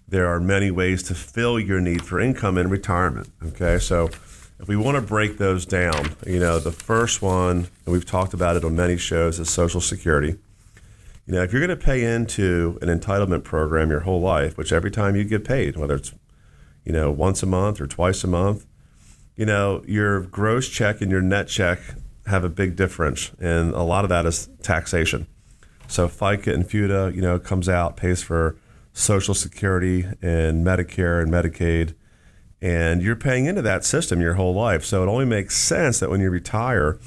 there 0.06 0.28
are 0.28 0.42
many 0.42 0.70
ways 0.70 1.02
to 1.04 1.16
fill 1.16 1.58
your 1.58 1.80
need 1.80 2.02
for 2.02 2.20
income 2.20 2.58
in 2.58 2.70
retirement. 2.70 3.32
Okay, 3.42 3.80
so 3.80 4.10
if 4.60 4.68
we 4.68 4.76
want 4.76 4.96
to 4.96 5.02
break 5.02 5.38
those 5.38 5.66
down, 5.66 6.18
you 6.28 6.40
know, 6.40 6.60
the 6.60 6.74
first 6.74 7.22
one, 7.22 7.70
and 7.86 7.94
we've 7.94 8.06
talked 8.06 8.34
about 8.34 8.58
it 8.58 8.66
on 8.66 8.76
many 8.76 8.98
shows, 8.98 9.40
is 9.40 9.50
Social 9.50 9.80
Security. 9.80 10.38
You 11.32 11.38
know, 11.38 11.44
if 11.44 11.54
you're 11.54 11.66
going 11.66 11.80
to 11.80 11.82
pay 11.82 12.04
into 12.04 12.78
an 12.82 12.90
entitlement 12.90 13.46
program 13.46 13.90
your 13.90 14.02
whole 14.02 14.20
life, 14.20 14.58
which 14.58 14.74
every 14.74 14.92
time 14.92 15.16
you 15.16 15.24
get 15.24 15.46
paid, 15.46 15.78
whether 15.78 15.96
it's 15.96 16.14
you 16.84 16.92
know 16.92 17.10
once 17.10 17.42
a 17.42 17.46
month 17.46 17.80
or 17.80 17.88
twice 17.88 18.26
a 18.26 18.28
month, 18.28 18.66
you 19.38 19.46
know 19.46 19.82
your 19.88 20.20
gross 20.24 20.68
check 20.68 21.00
and 21.00 21.10
your 21.10 21.22
net 21.22 21.48
check 21.48 21.80
have 22.26 22.44
a 22.44 22.50
big 22.50 22.76
difference, 22.76 23.32
and 23.40 23.74
a 23.74 23.82
lot 23.82 24.04
of 24.04 24.10
that 24.10 24.26
is 24.26 24.50
taxation. 24.62 25.26
So 25.88 26.10
FICA 26.10 26.54
and 26.54 26.66
FUTA, 26.66 27.16
you 27.16 27.22
know, 27.22 27.40
comes 27.40 27.70
out, 27.70 27.96
pays 27.96 28.22
for 28.22 28.58
Social 28.92 29.34
Security 29.34 30.04
and 30.22 30.66
Medicare 30.66 31.24
and 31.24 31.32
Medicaid, 31.32 31.94
and 32.62 33.02
you're 33.02 33.16
paying 33.16 33.46
into 33.46 33.62
that 33.62 33.86
system 33.86 34.20
your 34.20 34.34
whole 34.34 34.54
life. 34.54 34.84
So 34.84 35.02
it 35.02 35.08
only 35.08 35.24
makes 35.24 35.56
sense 35.56 36.02
that 36.02 36.10
when 36.10 36.20
you 36.20 36.30
retire, 36.30 37.00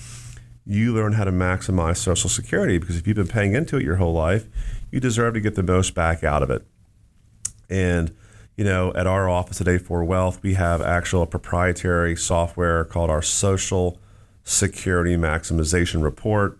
you 0.67 0.95
learn 0.95 1.13
how 1.13 1.25
to 1.25 1.33
maximize 1.33 1.99
Social 1.99 2.31
Security 2.31 2.79
because 2.79 2.97
if 2.97 3.07
you've 3.07 3.17
been 3.17 3.27
paying 3.29 3.55
into 3.55 3.77
it 3.77 3.83
your 3.83 3.97
whole 3.97 4.15
life, 4.15 4.47
you 4.91 5.01
deserve 5.01 5.35
to 5.35 5.41
get 5.41 5.55
the 5.55 5.63
most 5.63 5.95
back 5.95 6.25
out 6.25 6.43
of 6.43 6.51
it. 6.51 6.65
And 7.69 8.15
you 8.57 8.65
know, 8.65 8.93
at 8.95 9.07
our 9.07 9.29
office 9.29 9.61
at 9.61 9.67
A4 9.67 10.07
Wealth, 10.07 10.41
we 10.43 10.55
have 10.55 10.81
actual 10.81 11.27
proprietary 11.27 12.15
software 12.15 12.85
called 12.85 13.11
our 13.11 13.23
Social 13.23 13.99
Security 14.45 15.17
Maximization 15.17 16.03
Report, 16.03 16.59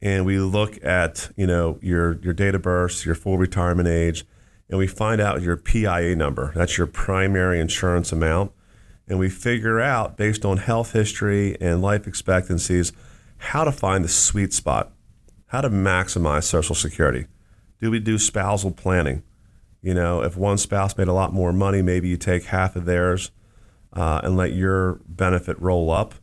and 0.00 0.24
we 0.24 0.38
look 0.38 0.82
at 0.84 1.30
you 1.36 1.46
know 1.46 1.78
your 1.82 2.18
your 2.20 2.34
date 2.34 2.54
of 2.54 2.62
birth, 2.62 3.04
your 3.04 3.14
full 3.16 3.36
retirement 3.36 3.88
age, 3.88 4.24
and 4.68 4.78
we 4.78 4.86
find 4.86 5.20
out 5.20 5.42
your 5.42 5.56
PIA 5.56 6.14
number. 6.14 6.52
That's 6.54 6.78
your 6.78 6.86
primary 6.86 7.58
insurance 7.58 8.12
amount, 8.12 8.52
and 9.08 9.18
we 9.18 9.28
figure 9.28 9.80
out 9.80 10.16
based 10.16 10.44
on 10.44 10.58
health 10.58 10.92
history 10.92 11.56
and 11.60 11.82
life 11.82 12.06
expectancies 12.06 12.92
how 13.38 13.64
to 13.64 13.72
find 13.72 14.04
the 14.04 14.08
sweet 14.08 14.52
spot, 14.52 14.92
how 15.46 15.60
to 15.60 15.70
maximize 15.70 16.44
Social 16.44 16.74
Security. 16.74 17.26
Do 17.80 17.90
we 17.90 18.00
do 18.00 18.18
spousal 18.18 18.70
planning? 18.70 19.22
You 19.82 19.94
know, 19.94 20.22
if 20.22 20.36
one 20.36 20.56
spouse 20.56 20.96
made 20.96 21.08
a 21.08 21.12
lot 21.12 21.32
more 21.32 21.52
money, 21.52 21.82
maybe 21.82 22.08
you 22.08 22.16
take 22.16 22.44
half 22.44 22.74
of 22.74 22.86
theirs 22.86 23.30
uh, 23.92 24.22
and 24.24 24.36
let 24.36 24.52
your 24.52 25.00
benefit 25.06 25.60
roll 25.60 25.90
up. 25.90 26.14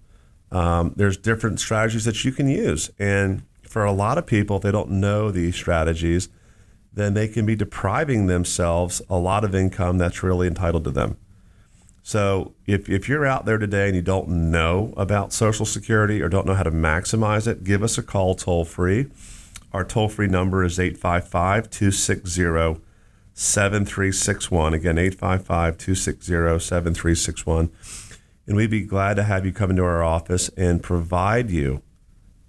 Um, 0.51 0.93
there's 0.95 1.17
different 1.17 1.59
strategies 1.59 2.05
that 2.05 2.25
you 2.25 2.31
can 2.31 2.47
use. 2.47 2.89
And 2.97 3.43
for 3.61 3.85
a 3.85 3.91
lot 3.91 4.17
of 4.17 4.25
people, 4.25 4.57
if 4.57 4.63
they 4.63 4.71
don't 4.71 4.89
know 4.91 5.31
these 5.31 5.55
strategies, 5.55 6.29
then 6.91 7.13
they 7.13 7.27
can 7.27 7.45
be 7.45 7.55
depriving 7.55 8.27
themselves 8.27 9.01
a 9.09 9.17
lot 9.17 9.43
of 9.43 9.55
income 9.55 9.97
that's 9.97 10.23
really 10.23 10.47
entitled 10.47 10.83
to 10.83 10.91
them. 10.91 11.17
So 12.03 12.53
if, 12.65 12.89
if 12.89 13.07
you're 13.07 13.25
out 13.25 13.45
there 13.45 13.57
today 13.57 13.87
and 13.87 13.95
you 13.95 14.01
don't 14.01 14.27
know 14.27 14.93
about 14.97 15.33
Social 15.33 15.65
Security 15.65 16.21
or 16.21 16.29
don't 16.29 16.47
know 16.47 16.55
how 16.55 16.63
to 16.63 16.71
maximize 16.71 17.47
it, 17.47 17.63
give 17.63 17.83
us 17.83 17.97
a 17.97 18.03
call 18.03 18.35
toll 18.35 18.65
free. 18.65 19.07
Our 19.71 19.85
toll 19.85 20.09
free 20.09 20.27
number 20.27 20.63
is 20.63 20.79
855 20.79 21.69
260 21.69 22.81
7361. 23.33 24.73
Again, 24.73 24.97
855 24.97 25.77
260 25.77 26.59
7361. 26.59 27.71
And 28.47 28.57
we'd 28.57 28.69
be 28.69 28.81
glad 28.81 29.15
to 29.15 29.23
have 29.23 29.45
you 29.45 29.53
come 29.53 29.69
into 29.69 29.83
our 29.83 30.03
office 30.03 30.49
and 30.57 30.83
provide 30.83 31.49
you 31.49 31.81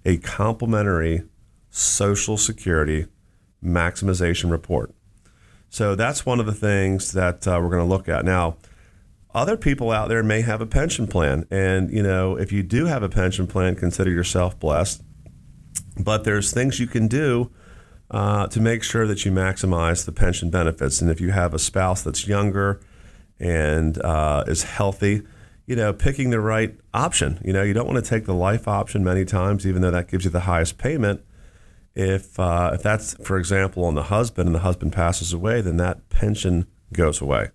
a 0.03 0.17
complimentary 0.17 1.23
Social 1.69 2.37
Security 2.37 3.05
maximization 3.63 4.51
report. 4.51 4.93
So 5.69 5.95
that's 5.95 6.25
one 6.25 6.39
of 6.39 6.45
the 6.45 6.53
things 6.53 7.13
that 7.13 7.47
uh, 7.47 7.59
we're 7.61 7.69
going 7.69 7.83
to 7.83 7.89
look 7.89 8.09
at. 8.09 8.25
Now, 8.25 8.57
other 9.33 9.57
people 9.57 9.91
out 9.91 10.09
there 10.09 10.23
may 10.23 10.41
have 10.41 10.61
a 10.61 10.65
pension 10.65 11.07
plan. 11.07 11.45
And, 11.49 11.91
you 11.91 12.03
know, 12.03 12.37
if 12.37 12.51
you 12.51 12.63
do 12.63 12.85
have 12.85 13.03
a 13.03 13.09
pension 13.09 13.47
plan, 13.47 13.75
consider 13.75 14.11
yourself 14.11 14.59
blessed. 14.59 15.01
But 15.97 16.23
there's 16.23 16.51
things 16.51 16.79
you 16.79 16.87
can 16.87 17.07
do 17.07 17.51
uh, 18.11 18.47
to 18.47 18.61
make 18.61 18.83
sure 18.83 19.07
that 19.07 19.25
you 19.25 19.31
maximize 19.31 20.05
the 20.05 20.11
pension 20.11 20.49
benefits. 20.49 21.01
And 21.01 21.09
if 21.09 21.19
you 21.19 21.31
have 21.31 21.53
a 21.53 21.59
spouse 21.59 22.03
that's 22.03 22.27
younger 22.27 22.79
and 23.39 23.97
uh, 24.03 24.43
is 24.47 24.63
healthy, 24.63 25.23
you 25.65 25.75
know, 25.75 25.93
picking 25.93 26.29
the 26.29 26.39
right 26.39 26.77
option. 26.93 27.39
You 27.43 27.53
know, 27.53 27.63
you 27.63 27.73
don't 27.73 27.87
want 27.87 28.03
to 28.03 28.07
take 28.07 28.25
the 28.25 28.33
life 28.33 28.67
option 28.67 29.03
many 29.03 29.25
times, 29.25 29.65
even 29.65 29.81
though 29.81 29.91
that 29.91 30.07
gives 30.09 30.25
you 30.25 30.31
the 30.31 30.41
highest 30.41 30.77
payment. 30.77 31.21
If 31.95 32.39
uh, 32.39 32.71
if 32.73 32.83
that's, 32.83 33.13
for 33.25 33.37
example, 33.37 33.85
on 33.85 33.95
the 33.95 34.03
husband 34.03 34.47
and 34.47 34.55
the 34.55 34.59
husband 34.61 34.93
passes 34.93 35.31
away, 35.31 35.61
then 35.61 35.77
that 35.77 36.09
pension 36.09 36.67
goes 36.91 37.21
away. 37.21 37.51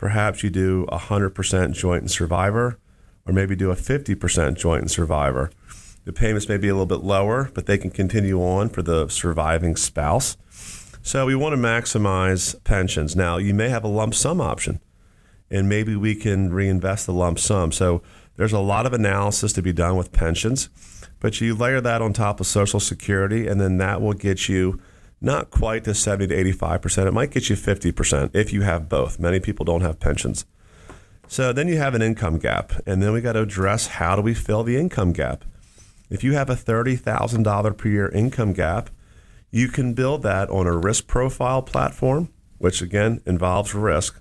Perhaps 0.00 0.42
you 0.42 0.50
do 0.50 0.86
a 0.88 0.98
hundred 0.98 1.30
percent 1.30 1.76
joint 1.76 2.00
and 2.02 2.10
survivor, 2.10 2.78
or 3.26 3.32
maybe 3.32 3.54
do 3.54 3.70
a 3.70 3.76
fifty 3.76 4.14
percent 4.14 4.58
joint 4.58 4.80
and 4.80 4.90
survivor 4.90 5.50
the 6.04 6.12
payments 6.12 6.48
may 6.48 6.56
be 6.56 6.68
a 6.68 6.72
little 6.72 6.86
bit 6.86 7.04
lower, 7.04 7.50
but 7.54 7.66
they 7.66 7.78
can 7.78 7.90
continue 7.90 8.40
on 8.40 8.68
for 8.68 8.82
the 8.82 9.08
surviving 9.08 9.76
spouse. 9.76 10.36
So 11.02 11.26
we 11.26 11.34
want 11.34 11.54
to 11.54 11.60
maximize 11.60 12.62
pensions. 12.64 13.14
Now, 13.14 13.36
you 13.36 13.54
may 13.54 13.68
have 13.68 13.84
a 13.84 13.88
lump 13.88 14.14
sum 14.14 14.40
option, 14.40 14.80
and 15.50 15.68
maybe 15.68 15.96
we 15.96 16.14
can 16.14 16.52
reinvest 16.52 17.06
the 17.06 17.12
lump 17.12 17.38
sum. 17.38 17.72
So 17.72 18.02
there's 18.36 18.52
a 18.52 18.60
lot 18.60 18.86
of 18.86 18.92
analysis 18.92 19.52
to 19.54 19.62
be 19.62 19.72
done 19.72 19.96
with 19.96 20.12
pensions, 20.12 20.68
but 21.20 21.40
you 21.40 21.54
layer 21.54 21.80
that 21.80 22.02
on 22.02 22.12
top 22.12 22.40
of 22.40 22.46
Social 22.46 22.80
Security, 22.80 23.46
and 23.46 23.60
then 23.60 23.78
that 23.78 24.00
will 24.00 24.14
get 24.14 24.48
you 24.48 24.80
not 25.20 25.50
quite 25.50 25.84
to 25.84 25.94
70 25.94 26.28
to 26.28 26.52
85%. 26.54 27.06
It 27.06 27.12
might 27.12 27.30
get 27.30 27.50
you 27.50 27.56
50% 27.56 28.34
if 28.34 28.52
you 28.52 28.62
have 28.62 28.88
both. 28.88 29.18
Many 29.18 29.40
people 29.40 29.64
don't 29.64 29.82
have 29.82 30.00
pensions. 30.00 30.46
So 31.28 31.52
then 31.52 31.68
you 31.68 31.78
have 31.78 31.94
an 31.94 32.02
income 32.02 32.38
gap, 32.38 32.72
and 32.86 33.02
then 33.02 33.12
we 33.12 33.20
got 33.20 33.34
to 33.34 33.42
address 33.42 33.86
how 33.86 34.16
do 34.16 34.22
we 34.22 34.34
fill 34.34 34.64
the 34.64 34.76
income 34.76 35.12
gap? 35.12 35.44
If 36.08 36.24
you 36.24 36.32
have 36.32 36.50
a 36.50 36.56
$30,000 36.56 37.76
per 37.76 37.88
year 37.88 38.08
income 38.08 38.52
gap, 38.52 38.90
you 39.50 39.68
can 39.68 39.94
build 39.94 40.22
that 40.22 40.50
on 40.50 40.66
a 40.66 40.76
risk 40.76 41.06
profile 41.06 41.62
platform, 41.62 42.30
which 42.58 42.82
again 42.82 43.20
involves 43.26 43.74
risk. 43.74 44.20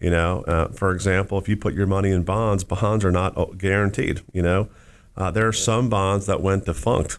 You 0.00 0.10
know, 0.10 0.42
uh, 0.48 0.68
for 0.68 0.92
example, 0.92 1.38
if 1.38 1.48
you 1.48 1.56
put 1.56 1.74
your 1.74 1.86
money 1.86 2.10
in 2.10 2.24
bonds, 2.24 2.64
bonds 2.64 3.04
are 3.04 3.12
not 3.12 3.38
uh, 3.38 3.44
guaranteed. 3.56 4.22
You 4.32 4.42
know, 4.42 4.68
uh, 5.16 5.30
there 5.30 5.46
are 5.46 5.52
some 5.52 5.88
bonds 5.88 6.26
that 6.26 6.40
went 6.40 6.64
defunct, 6.66 7.18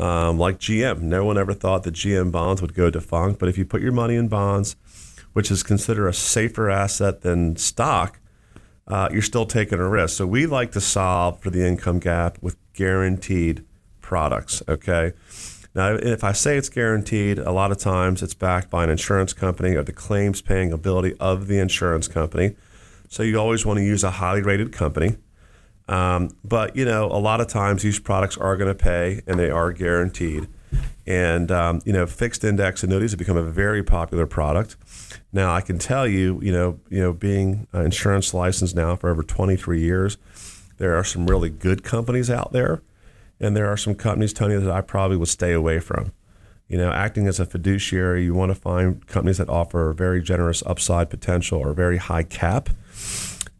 um, 0.00 0.38
like 0.38 0.58
GM. 0.58 1.02
No 1.02 1.24
one 1.24 1.36
ever 1.36 1.52
thought 1.52 1.82
that 1.82 1.94
GM 1.94 2.32
bonds 2.32 2.62
would 2.62 2.74
go 2.74 2.90
defunct, 2.90 3.38
but 3.38 3.48
if 3.48 3.58
you 3.58 3.64
put 3.64 3.82
your 3.82 3.92
money 3.92 4.16
in 4.16 4.28
bonds, 4.28 4.76
which 5.34 5.50
is 5.50 5.62
considered 5.62 6.08
a 6.08 6.12
safer 6.12 6.70
asset 6.70 7.20
than 7.20 7.56
stock, 7.56 8.18
uh, 8.88 9.08
you're 9.12 9.22
still 9.22 9.46
taking 9.46 9.78
a 9.78 9.88
risk. 9.88 10.16
So 10.16 10.26
we 10.26 10.46
like 10.46 10.72
to 10.72 10.80
solve 10.80 11.40
for 11.40 11.50
the 11.50 11.66
income 11.66 11.98
gap 11.98 12.38
with 12.40 12.56
guaranteed 12.72 13.64
products. 14.00 14.62
Okay. 14.68 15.12
Now, 15.72 15.94
if 15.94 16.24
I 16.24 16.32
say 16.32 16.56
it's 16.56 16.68
guaranteed, 16.68 17.38
a 17.38 17.52
lot 17.52 17.70
of 17.70 17.78
times 17.78 18.22
it's 18.22 18.34
backed 18.34 18.70
by 18.70 18.82
an 18.82 18.90
insurance 18.90 19.32
company 19.32 19.76
or 19.76 19.84
the 19.84 19.92
claims 19.92 20.42
paying 20.42 20.72
ability 20.72 21.14
of 21.20 21.46
the 21.46 21.60
insurance 21.60 22.08
company. 22.08 22.56
So 23.08 23.22
you 23.22 23.38
always 23.38 23.64
want 23.64 23.78
to 23.78 23.84
use 23.84 24.02
a 24.02 24.10
highly 24.10 24.42
rated 24.42 24.72
company. 24.72 25.16
Um, 25.90 26.30
but 26.44 26.76
you 26.76 26.84
know, 26.84 27.06
a 27.06 27.18
lot 27.18 27.40
of 27.40 27.48
times 27.48 27.82
these 27.82 27.98
products 27.98 28.38
are 28.38 28.56
going 28.56 28.74
to 28.74 28.80
pay 28.80 29.22
and 29.26 29.38
they 29.38 29.50
are 29.50 29.72
guaranteed. 29.72 30.48
And 31.04 31.50
um, 31.50 31.82
you 31.84 31.92
know, 31.92 32.06
fixed 32.06 32.44
index 32.44 32.84
annuities 32.84 33.10
have 33.10 33.18
become 33.18 33.36
a 33.36 33.42
very 33.42 33.82
popular 33.82 34.26
product. 34.26 34.76
Now, 35.32 35.52
I 35.52 35.60
can 35.60 35.78
tell 35.78 36.06
you, 36.06 36.40
you 36.42 36.52
know, 36.52 36.78
you 36.88 37.00
know, 37.00 37.12
being 37.12 37.66
insurance 37.74 38.32
licensed 38.32 38.76
now 38.76 38.94
for 38.94 39.10
over 39.10 39.24
23 39.24 39.80
years, 39.80 40.16
there 40.78 40.96
are 40.96 41.04
some 41.04 41.26
really 41.26 41.50
good 41.50 41.82
companies 41.82 42.30
out 42.30 42.52
there, 42.52 42.82
and 43.40 43.56
there 43.56 43.66
are 43.66 43.76
some 43.76 43.94
companies, 43.94 44.32
Tony, 44.32 44.56
that 44.56 44.70
I 44.70 44.80
probably 44.80 45.16
would 45.16 45.28
stay 45.28 45.52
away 45.52 45.80
from. 45.80 46.12
You 46.68 46.78
know, 46.78 46.92
acting 46.92 47.26
as 47.26 47.40
a 47.40 47.46
fiduciary, 47.46 48.24
you 48.24 48.32
want 48.32 48.50
to 48.50 48.54
find 48.54 49.04
companies 49.08 49.38
that 49.38 49.48
offer 49.48 49.92
very 49.92 50.22
generous 50.22 50.62
upside 50.64 51.10
potential 51.10 51.58
or 51.58 51.72
very 51.72 51.96
high 51.96 52.22
cap, 52.22 52.68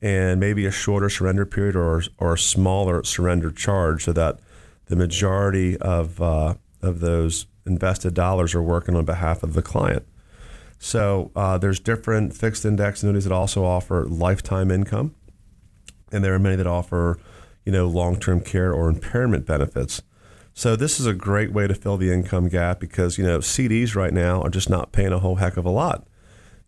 and 0.03 0.41
maybe 0.41 0.67
a 0.67 0.71
shorter 0.71 1.09
surrender 1.09 1.47
period 1.47 1.77
or 1.77 2.03
or 2.19 2.35
a 2.35 2.39
smaller 2.39 3.05
surrender 3.05 3.51
charge, 3.51 4.05
so 4.05 4.13
that 4.13 4.39
the 4.87 4.97
majority 4.97 5.77
of 5.79 6.21
uh, 6.21 6.55
of 6.83 7.01
those 7.01 7.47
invested 7.67 8.15
dollars 8.15 8.55
are 8.55 8.63
working 8.63 8.97
on 8.97 9.05
behalf 9.05 9.43
of 9.43 9.55
the 9.55 9.63
client. 9.63 10.07
So 10.79 11.31
uh, 11.37 11.59
there's 11.59 11.79
different 11.79 12.35
fixed 12.35 12.65
index 12.65 13.03
annuities 13.03 13.25
that 13.25 13.33
also 13.33 13.65
offer 13.65 14.07
lifetime 14.07 14.71
income 14.71 15.15
and 16.13 16.25
there 16.25 16.35
are 16.35 16.39
many 16.39 16.57
that 16.57 16.67
offer, 16.67 17.19
you 17.65 17.73
know, 17.73 17.87
long-term 17.87 18.41
care 18.41 18.73
or 18.73 18.89
impairment 18.89 19.47
benefits. 19.47 20.03
So 20.53 20.77
this 20.77 20.99
is 20.99 21.07
a 21.07 21.15
great 21.15 21.53
way 21.53 21.67
to 21.67 21.75
fill 21.75 21.97
the 21.97 22.13
income 22.13 22.49
gap 22.49 22.81
because 22.81 23.17
you 23.17 23.25
know 23.25 23.39
CDs 23.39 23.95
right 23.95 24.13
now 24.13 24.43
are 24.43 24.51
just 24.51 24.69
not 24.69 24.93
paying 24.93 25.13
a 25.13 25.21
whole 25.21 25.37
heck 25.37 25.57
of 25.57 25.65
a 25.65 25.71
lot. 25.71 26.07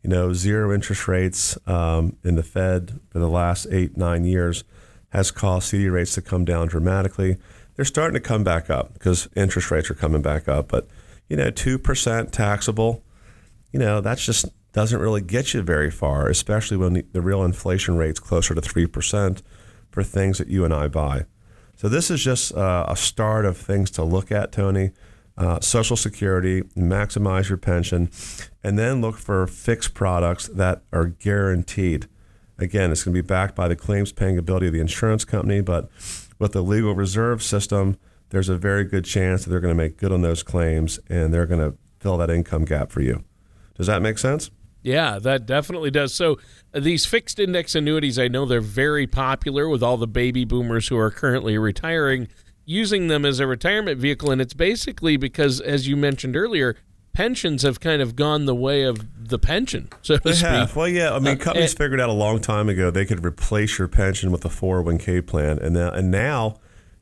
You 0.03 0.11
know, 0.11 0.33
zero 0.33 0.75
interest 0.75 1.07
rates 1.07 1.57
um, 1.67 2.17
in 2.25 2.35
the 2.35 2.43
Fed 2.43 3.01
for 3.11 3.19
the 3.19 3.29
last 3.29 3.67
eight 3.71 3.97
nine 3.97 4.25
years 4.25 4.65
has 5.11 5.31
caused 5.31 5.69
CD 5.69 5.89
rates 5.89 6.15
to 6.15 6.23
come 6.23 6.45
down 6.45 6.69
dramatically. 6.69 7.37
They're 7.77 7.85
starting 7.85 8.15
to 8.15 8.29
come 8.29 8.43
back 8.43 8.69
up 8.69 8.95
because 8.95 9.29
interest 9.37 9.71
rates 9.71 9.91
are 9.91 9.95
coming 9.95 10.23
back 10.23 10.49
up, 10.49 10.69
but 10.69 10.89
you 11.29 11.37
know, 11.37 11.51
two 11.51 11.79
percent 11.79 12.33
taxable. 12.33 13.05
You 13.73 13.79
know, 13.79 14.01
that's 14.01 14.25
just 14.25 14.47
doesn't 14.73 15.01
really 15.01 15.21
get 15.21 15.55
you 15.55 15.63
very 15.63 15.91
far, 15.91 16.29
especially 16.29 16.77
when 16.77 16.95
the, 16.95 17.05
the 17.13 17.21
real 17.21 17.45
inflation 17.45 17.97
rate's 17.97 18.21
closer 18.21 18.55
to 18.55 18.61
3% 18.61 19.43
for 19.91 20.03
things 20.03 20.39
that 20.39 20.49
you 20.49 20.65
and 20.65 20.73
I 20.73 20.89
buy. 20.89 21.27
So, 21.77 21.89
this 21.89 22.11
is 22.11 22.23
just 22.23 22.55
uh, 22.55 22.87
a 22.89 22.97
start 22.97 23.45
of 23.45 23.57
things 23.57 23.91
to 23.93 24.05
look 24.05 24.33
at, 24.33 24.53
Tony. 24.53 24.93
Uh, 25.37 25.61
Social 25.61 25.97
Security, 25.97 26.63
maximize 26.77 27.49
your 27.49 27.59
pension, 27.59 28.11
and 28.63 28.79
then 28.79 29.01
look 29.01 29.17
for 29.17 29.47
fixed 29.47 29.95
products 29.95 30.49
that 30.49 30.83
are 30.93 31.07
guaranteed. 31.07 32.07
Again, 32.59 32.93
it's 32.93 33.03
going 33.03 33.15
to 33.15 33.23
be 33.23 33.27
backed 33.27 33.57
by 33.57 33.67
the 33.67 33.77
claims 33.77 34.13
paying 34.13 34.37
ability 34.37 34.67
of 34.67 34.73
the 34.73 34.81
insurance 34.81 35.25
company, 35.25 35.61
but 35.61 35.91
with 36.39 36.53
the 36.53 36.63
legal 36.63 36.95
reserve 36.95 37.43
system, 37.43 37.97
there's 38.29 38.49
a 38.49 38.57
very 38.57 38.85
good 38.85 39.05
chance 39.05 39.45
that 39.45 39.51
they're 39.51 39.61
going 39.61 39.77
to 39.77 39.83
make 39.83 39.97
good 39.97 40.13
on 40.13 40.23
those 40.23 40.43
claims 40.43 40.99
and 41.09 41.33
they're 41.33 41.47
going 41.47 41.61
to 41.61 41.77
fill 42.01 42.17
that 42.19 42.31
income 42.31 42.65
gap 42.65 42.91
for 42.91 43.01
you. 43.01 43.25
Does 43.77 43.87
that 43.87 44.03
make 44.03 44.19
sense? 44.19 44.51
Yeah, 44.83 45.19
that 45.21 45.47
definitely 45.47 45.91
does. 45.91 46.13
So 46.13 46.39
uh, 46.75 46.81
these 46.81 47.07
fixed 47.07 47.39
index 47.39 47.75
annuities, 47.75 48.19
I 48.19 48.29
know 48.29 48.45
they're 48.45 48.61
very 48.61 49.07
popular 49.07 49.69
with 49.69 49.83
all 49.83 49.97
the 49.97 50.09
baby 50.09 50.45
boomers 50.45 50.89
who 50.89 50.99
are 50.99 51.11
currently 51.11 51.57
retiring, 51.57 52.29
using 52.73 53.09
them 53.09 53.25
as 53.25 53.39
a 53.39 53.47
retirement 53.47 53.99
vehicle. 53.99 54.31
And 54.31 54.41
it's 54.41 54.55
basically 54.55 55.17
because, 55.17 55.61
as 55.61 55.87
you 55.87 55.97
mentioned 55.97 56.37
earlier, 56.37 56.77
pensions 57.13 57.63
have 57.63 57.79
kind 57.79 58.01
of 58.01 58.17
gone 58.17 58.47
the 58.47 58.55
way 58.55 58.83
of 58.85 59.29
the 59.29 59.39
pension, 59.39 59.89
so 60.01 60.17
to 60.17 60.31
They 60.31 60.37
have. 60.37 60.75
Well, 60.75 60.89
yeah. 60.89 61.15
I 61.15 61.19
mean, 61.19 61.35
Uh, 61.35 61.45
companies 61.45 61.75
figured 61.75 62.01
out 62.01 62.09
a 62.09 62.15
long 62.15 62.41
time 62.41 62.69
ago 62.69 62.91
they 62.91 63.05
could 63.05 63.25
replace 63.25 63.79
your 63.79 63.89
pension 63.89 64.31
with 64.33 64.45
a 64.45 64.49
401k 64.49 65.27
plan, 65.27 65.59
and 65.59 65.75
now, 65.75 65.91
and 65.91 66.11
now 66.11 66.57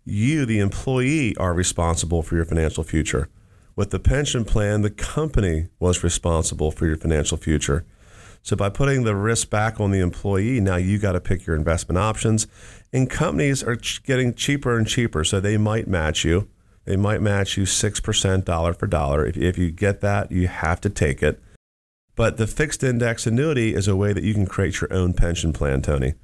you, 0.04 0.44
the 0.44 0.58
employee, 0.58 1.36
are 1.36 1.54
responsible 1.54 2.22
for 2.22 2.34
your 2.34 2.44
financial 2.44 2.82
future. 2.82 3.28
With 3.76 3.90
the 3.90 4.00
pension 4.00 4.44
plan, 4.44 4.82
the 4.82 4.90
company 4.90 5.68
was 5.78 6.02
responsible 6.02 6.70
for 6.70 6.86
your 6.86 6.96
financial 6.96 7.36
future. 7.36 7.84
So 8.42 8.56
by 8.56 8.70
putting 8.70 9.04
the 9.04 9.14
risk 9.14 9.50
back 9.50 9.80
on 9.80 9.90
the 9.90 10.00
employee, 10.00 10.60
now 10.60 10.76
you 10.76 10.98
got 10.98 11.12
to 11.12 11.20
pick 11.20 11.46
your 11.46 11.56
investment 11.56 11.98
options, 11.98 12.46
and 12.92 13.08
companies 13.08 13.62
are 13.62 13.76
ch- 13.76 14.02
getting 14.02 14.34
cheaper 14.34 14.76
and 14.76 14.86
cheaper. 14.86 15.24
So 15.24 15.40
they 15.40 15.56
might 15.56 15.86
match 15.86 16.24
you. 16.24 16.48
They 16.84 16.96
might 16.96 17.20
match 17.20 17.56
you 17.56 17.66
six 17.66 18.00
percent 18.00 18.46
dollar 18.46 18.72
for 18.72 18.86
dollar. 18.86 19.26
If, 19.26 19.36
if 19.36 19.58
you 19.58 19.70
get 19.70 20.00
that, 20.00 20.32
you 20.32 20.48
have 20.48 20.80
to 20.80 20.90
take 20.90 21.22
it. 21.22 21.42
But 22.16 22.36
the 22.36 22.46
fixed 22.46 22.82
index 22.82 23.26
annuity 23.26 23.74
is 23.74 23.88
a 23.88 23.96
way 23.96 24.12
that 24.12 24.24
you 24.24 24.34
can 24.34 24.46
create 24.46 24.80
your 24.80 24.92
own 24.92 25.14
pension 25.14 25.52
plan, 25.52 25.82
Tony. 25.82 26.14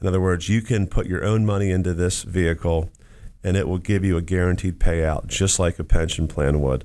In 0.00 0.06
other 0.06 0.20
words, 0.20 0.48
you 0.48 0.62
can 0.62 0.86
put 0.86 1.06
your 1.06 1.24
own 1.24 1.44
money 1.44 1.70
into 1.70 1.92
this 1.92 2.22
vehicle 2.22 2.90
and 3.42 3.56
it 3.56 3.68
will 3.68 3.78
give 3.78 4.04
you 4.04 4.16
a 4.16 4.22
guaranteed 4.22 4.78
payout 4.78 5.26
just 5.26 5.58
like 5.58 5.78
a 5.78 5.84
pension 5.84 6.28
plan 6.28 6.60
would. 6.60 6.84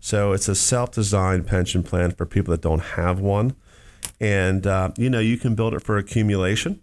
So 0.00 0.32
it's 0.32 0.48
a 0.48 0.54
self 0.54 0.92
designed 0.92 1.46
pension 1.46 1.82
plan 1.82 2.12
for 2.12 2.26
people 2.26 2.52
that 2.52 2.60
don't 2.60 2.80
have 2.80 3.20
one. 3.20 3.54
And, 4.20 4.66
uh, 4.66 4.90
you 4.96 5.10
know, 5.10 5.18
you 5.18 5.36
can 5.36 5.54
build 5.54 5.74
it 5.74 5.82
for 5.82 5.96
accumulation 5.96 6.80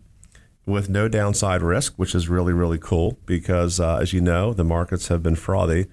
with 0.66 0.90
no 0.90 1.08
downside 1.08 1.62
risk, 1.62 1.94
which 1.96 2.14
is 2.14 2.30
really, 2.30 2.54
really 2.54 2.78
cool 2.78 3.18
because, 3.26 3.80
uh, 3.80 3.98
as 3.98 4.14
you 4.14 4.22
know, 4.22 4.54
the 4.54 4.64
markets 4.64 5.08
have 5.08 5.24
been 5.24 5.36
frothy 5.36 5.88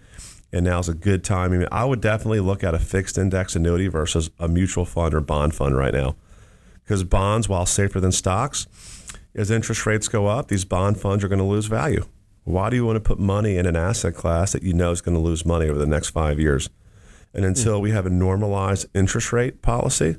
and 0.52 0.64
now's 0.64 0.88
a 0.88 0.94
good 0.94 1.24
time. 1.24 1.52
I 1.52 1.56
mean, 1.58 1.68
I 1.72 1.84
would 1.84 2.00
definitely 2.00 2.40
look 2.40 2.62
at 2.62 2.74
a 2.74 2.78
fixed 2.78 3.18
index 3.18 3.56
annuity 3.56 3.88
versus 3.88 4.30
a 4.38 4.48
mutual 4.48 4.84
fund 4.84 5.14
or 5.14 5.20
bond 5.20 5.54
fund 5.54 5.76
right 5.76 5.94
now 5.94 6.16
because 6.86 7.02
bonds, 7.04 7.48
while 7.48 7.66
safer 7.66 8.00
than 8.00 8.12
stocks, 8.12 8.66
as 9.34 9.50
interest 9.50 9.86
rates 9.86 10.08
go 10.08 10.26
up, 10.28 10.48
these 10.48 10.64
bond 10.64 11.00
funds 11.00 11.24
are 11.24 11.28
going 11.28 11.40
to 11.40 11.44
lose 11.44 11.66
value. 11.66 12.04
Why 12.44 12.70
do 12.70 12.76
you 12.76 12.86
want 12.86 12.96
to 12.96 13.00
put 13.00 13.18
money 13.18 13.56
in 13.56 13.66
an 13.66 13.74
asset 13.74 14.14
class 14.14 14.52
that 14.52 14.62
you 14.62 14.72
know 14.72 14.92
is 14.92 15.00
going 15.00 15.16
to 15.16 15.20
lose 15.20 15.44
money 15.44 15.68
over 15.68 15.78
the 15.78 15.86
next 15.86 16.10
five 16.10 16.38
years? 16.38 16.70
And 17.34 17.44
until 17.44 17.80
we 17.80 17.90
have 17.90 18.06
a 18.06 18.10
normalized 18.10 18.86
interest 18.94 19.32
rate 19.32 19.62
policy, 19.62 20.16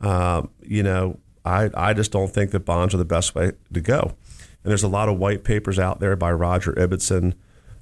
um, 0.00 0.50
you 0.62 0.82
know, 0.82 1.18
I, 1.44 1.70
I 1.74 1.92
just 1.94 2.12
don't 2.12 2.32
think 2.32 2.50
that 2.50 2.60
bonds 2.60 2.94
are 2.94 2.98
the 2.98 3.04
best 3.04 3.34
way 3.34 3.52
to 3.72 3.80
go. 3.80 4.14
And 4.62 4.70
there's 4.70 4.82
a 4.82 4.88
lot 4.88 5.08
of 5.08 5.18
white 5.18 5.44
papers 5.44 5.78
out 5.78 6.00
there 6.00 6.16
by 6.16 6.32
Roger 6.32 6.72
Ibbotson 6.74 7.34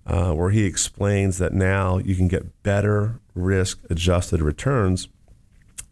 uh, 0.06 0.32
where 0.32 0.50
he 0.50 0.64
explains 0.64 1.38
that 1.38 1.52
now 1.52 1.98
you 1.98 2.14
can 2.14 2.28
get 2.28 2.62
better 2.62 3.20
risk 3.34 3.80
adjusted 3.90 4.40
returns 4.40 5.08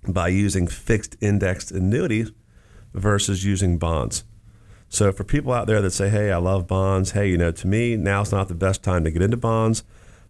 by 0.06 0.28
using 0.28 0.66
fixed 0.66 1.16
indexed 1.20 1.72
annuities 1.72 2.30
versus 2.92 3.44
using 3.44 3.78
bonds. 3.78 4.24
So 4.88 5.10
for 5.10 5.24
people 5.24 5.52
out 5.52 5.66
there 5.66 5.82
that 5.82 5.90
say, 5.90 6.08
"Hey, 6.08 6.30
I 6.30 6.36
love 6.36 6.68
bonds," 6.68 7.12
hey, 7.12 7.28
you 7.28 7.36
know, 7.36 7.50
to 7.50 7.66
me 7.66 7.96
now's 7.96 8.30
not 8.30 8.48
the 8.48 8.54
best 8.54 8.82
time 8.82 9.02
to 9.04 9.10
get 9.10 9.22
into 9.22 9.36
bonds. 9.36 9.82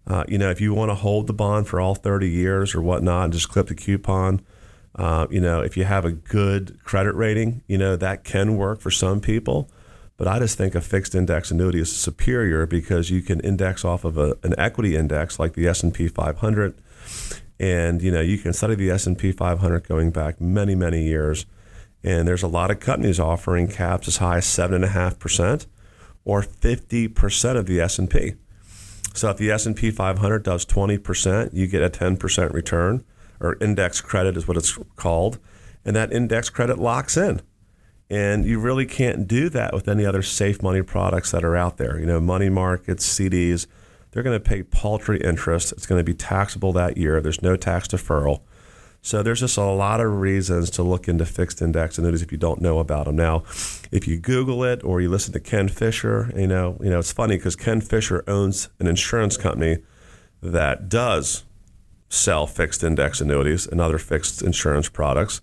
Uh, 0.07 0.25
you 0.29 0.39
know, 0.39 0.51
if 0.51 0.61
you 0.61 0.73
want 0.73 0.91
to 0.91 0.95
hold 0.95 1.27
the 1.27 1.33
bond 1.35 1.67
for 1.67 1.81
all 1.81 1.95
30 1.95 2.29
years 2.29 2.75
or 2.75 2.81
whatnot, 2.81 3.25
and 3.25 3.33
just 3.33 3.49
clip 3.49 3.67
the 3.67 3.75
coupon. 3.75 4.41
Uh, 4.97 5.27
you 5.31 5.41
know, 5.41 5.61
if 5.61 5.77
you 5.77 5.85
have 5.85 6.05
a 6.05 6.13
good 6.13 6.79
credit 6.85 7.15
rating, 7.15 7.63
you 7.67 7.77
know 7.77 7.97
that 7.97 8.25
can 8.25 8.57
work 8.57 8.81
for 8.81 8.91
some 8.91 9.21
people. 9.21 9.69
But 10.17 10.29
I 10.29 10.39
just 10.39 10.57
think 10.57 10.77
a 10.77 10.81
fixed 10.81 11.15
index 11.15 11.51
annuity 11.51 11.81
is 11.81 11.95
superior 11.95 12.67
because 12.67 13.11
you 13.11 13.21
can 13.21 13.41
index 13.41 13.85
off 13.85 14.05
of 14.05 14.17
a, 14.17 14.37
an 14.45 14.55
equity 14.57 14.97
index 14.97 15.41
like 15.41 15.55
the 15.55 15.67
S&P 15.67 16.07
500 16.07 16.81
and 17.59 18.01
you 18.01 18.11
know 18.11 18.21
you 18.21 18.39
can 18.39 18.53
study 18.53 18.75
the 18.75 18.91
S&P 18.91 19.33
500 19.33 19.87
going 19.87 20.11
back 20.11 20.41
many 20.41 20.75
many 20.75 21.05
years 21.05 21.47
and 22.05 22.29
there's 22.29 22.43
a 22.43 22.49
lot 22.49 22.71
of 22.71 22.81
companies 22.81 23.19
offering 23.19 23.67
caps 23.67 24.07
as 24.07 24.19
high 24.19 24.37
as 24.37 24.45
7.5% 24.45 25.67
or 26.25 26.43
50% 26.43 27.57
of 27.57 27.67
the 27.67 27.81
S&P. 27.81 28.35
So 29.15 29.31
if 29.31 29.39
the 29.39 29.51
S&P 29.51 29.91
500 29.91 30.43
does 30.43 30.67
20%, 30.67 31.51
you 31.55 31.67
get 31.67 31.83
a 31.83 31.91
10% 31.91 32.53
return 32.53 33.05
or 33.41 33.57
index 33.61 34.01
credit 34.01 34.37
is 34.37 34.47
what 34.49 34.57
it's 34.57 34.79
called, 34.97 35.39
and 35.85 35.95
that 35.97 36.13
index 36.13 36.51
credit 36.51 36.79
locks 36.79 37.17
in. 37.17 37.41
And 38.11 38.45
you 38.45 38.61
really 38.61 38.87
can't 38.87 39.27
do 39.27 39.49
that 39.51 39.73
with 39.73 39.89
any 39.89 40.05
other 40.05 40.23
safe 40.23 40.63
money 40.63 40.83
products 40.83 41.31
that 41.31 41.45
are 41.45 41.57
out 41.57 41.79
there. 41.79 41.99
You 41.99 42.07
know, 42.07 42.21
money 42.21 42.51
markets, 42.51 43.07
CDs, 43.07 43.67
they're 44.11 44.23
going 44.23 44.39
to 44.39 44.49
pay 44.49 44.63
paltry 44.63 45.21
interest. 45.21 45.73
It's 45.73 45.87
going 45.87 45.99
to 45.99 46.05
be 46.05 46.15
taxable 46.15 46.73
that 46.75 46.97
year. 46.97 47.21
There's 47.21 47.43
no 47.43 47.57
tax 47.57 47.89
deferral. 47.89 48.43
So 49.03 49.23
there's 49.23 49.41
just 49.41 49.59
a 49.59 49.65
lot 49.65 50.01
of 50.01 50.11
reasons 50.13 50.71
to 50.71 50.83
look 50.83 51.09
into 51.09 51.27
fixed 51.27 51.61
index 51.61 51.99
annuities 51.99 52.23
if 52.23 52.33
you 52.33 52.39
don't 52.39 52.63
know 52.63 52.79
about 52.79 53.05
them. 53.05 53.17
Now, 53.17 53.43
if 53.93 54.09
you 54.09 54.19
Google 54.19 54.65
it 54.65 54.83
or 54.83 55.03
you 55.03 55.11
listen 55.11 55.35
to 55.35 55.41
Ken 55.41 55.69
Fisher, 55.69 56.33
you 56.35 56.47
know, 56.47 56.79
you 56.83 56.89
know 56.89 57.01
it's 57.01 57.13
funny 57.13 57.37
because 57.37 57.55
Ken 57.55 57.83
Fisher 57.83 58.25
owns 58.27 58.71
an 58.79 58.87
insurance 58.87 59.37
company 59.37 59.83
that 60.43 60.89
does 60.89 61.45
sell 62.15 62.47
fixed 62.47 62.83
index 62.85 63.21
annuities 63.21 63.67
and 63.67 63.81
other 63.81 63.99
fixed 63.99 64.43
insurance 64.43 64.89
products, 64.89 65.41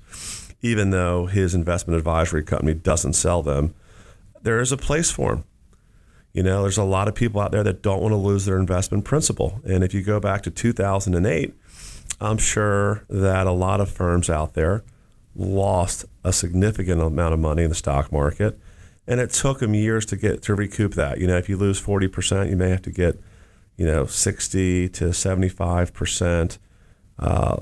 even 0.62 0.92
though 0.92 1.26
his 1.26 1.54
investment 1.54 1.98
advisory 1.98 2.44
company 2.44 2.74
doesn't 2.74 3.14
sell 3.14 3.44
them. 3.44 3.74
There 4.42 4.60
is 4.60 4.72
a 4.72 4.78
place 4.78 5.12
for 5.12 5.36
them. 5.36 5.44
You 6.34 6.44
know, 6.44 6.62
there's 6.62 6.78
a 6.78 6.84
lot 6.84 7.08
of 7.08 7.16
people 7.16 7.42
out 7.42 7.52
there 7.52 7.64
that 7.64 7.82
don't 7.82 8.02
want 8.02 8.14
to 8.14 8.18
lose 8.18 8.46
their 8.46 8.58
investment 8.58 9.04
principal. 9.04 9.60
And 9.66 9.84
if 9.84 9.94
you 9.94 10.02
go 10.02 10.20
back 10.20 10.44
to 10.44 10.52
2008, 10.52 11.54
I'm 12.22 12.38
sure 12.38 13.04
that 13.10 13.48
a 13.48 13.52
lot 13.52 13.82
of 13.82 13.90
firms 13.90 14.30
out 14.30 14.54
there 14.54 14.84
lost 15.36 16.06
a 16.24 16.32
significant 16.32 17.02
amount 17.02 17.34
of 17.34 17.40
money 17.40 17.64
in 17.64 17.70
the 17.70 17.76
stock 17.76 18.12
market. 18.12 18.58
And 19.08 19.20
it 19.20 19.32
took 19.32 19.60
them 19.60 19.74
years 19.74 20.06
to 20.08 20.16
get 20.16 20.42
to 20.44 20.56
recoup 20.56 20.94
that. 20.94 21.20
You 21.20 21.28
know, 21.28 21.38
if 21.38 21.50
you 21.50 21.58
lose 21.58 21.82
40%, 21.82 22.50
you 22.50 22.56
may 22.56 22.70
have 22.70 22.84
to 22.84 22.92
get, 22.92 23.20
you 23.78 23.86
know, 23.86 24.06
60 24.06 24.90
to 24.90 25.06
75%, 25.06 26.58
uh, 27.20 27.58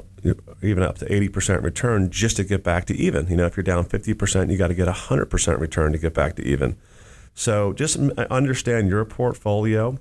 even 0.61 0.83
up 0.83 0.97
to 0.97 1.05
80% 1.05 1.63
return 1.63 2.09
just 2.09 2.37
to 2.37 2.43
get 2.43 2.63
back 2.63 2.85
to 2.85 2.95
even. 2.95 3.27
You 3.27 3.37
know, 3.37 3.45
if 3.45 3.55
you're 3.55 3.63
down 3.63 3.85
50%, 3.85 4.51
you 4.51 4.57
got 4.57 4.67
to 4.67 4.73
get 4.73 4.87
100% 4.87 5.59
return 5.59 5.91
to 5.91 5.97
get 5.97 6.13
back 6.13 6.35
to 6.35 6.43
even. 6.43 6.77
So 7.33 7.73
just 7.73 7.97
understand 7.97 8.89
your 8.89 9.05
portfolio 9.05 9.97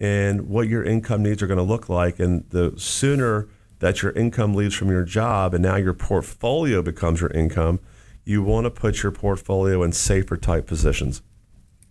and 0.00 0.48
what 0.48 0.68
your 0.68 0.82
income 0.82 1.22
needs 1.22 1.42
are 1.42 1.46
going 1.46 1.58
to 1.58 1.62
look 1.62 1.88
like. 1.88 2.18
And 2.18 2.44
the 2.50 2.74
sooner 2.76 3.48
that 3.78 4.02
your 4.02 4.12
income 4.12 4.54
leaves 4.54 4.74
from 4.74 4.90
your 4.90 5.04
job 5.04 5.54
and 5.54 5.62
now 5.62 5.76
your 5.76 5.94
portfolio 5.94 6.82
becomes 6.82 7.20
your 7.20 7.30
income, 7.30 7.80
you 8.24 8.42
want 8.42 8.64
to 8.64 8.70
put 8.70 9.02
your 9.02 9.12
portfolio 9.12 9.82
in 9.82 9.92
safer 9.92 10.36
type 10.36 10.66
positions. 10.66 11.22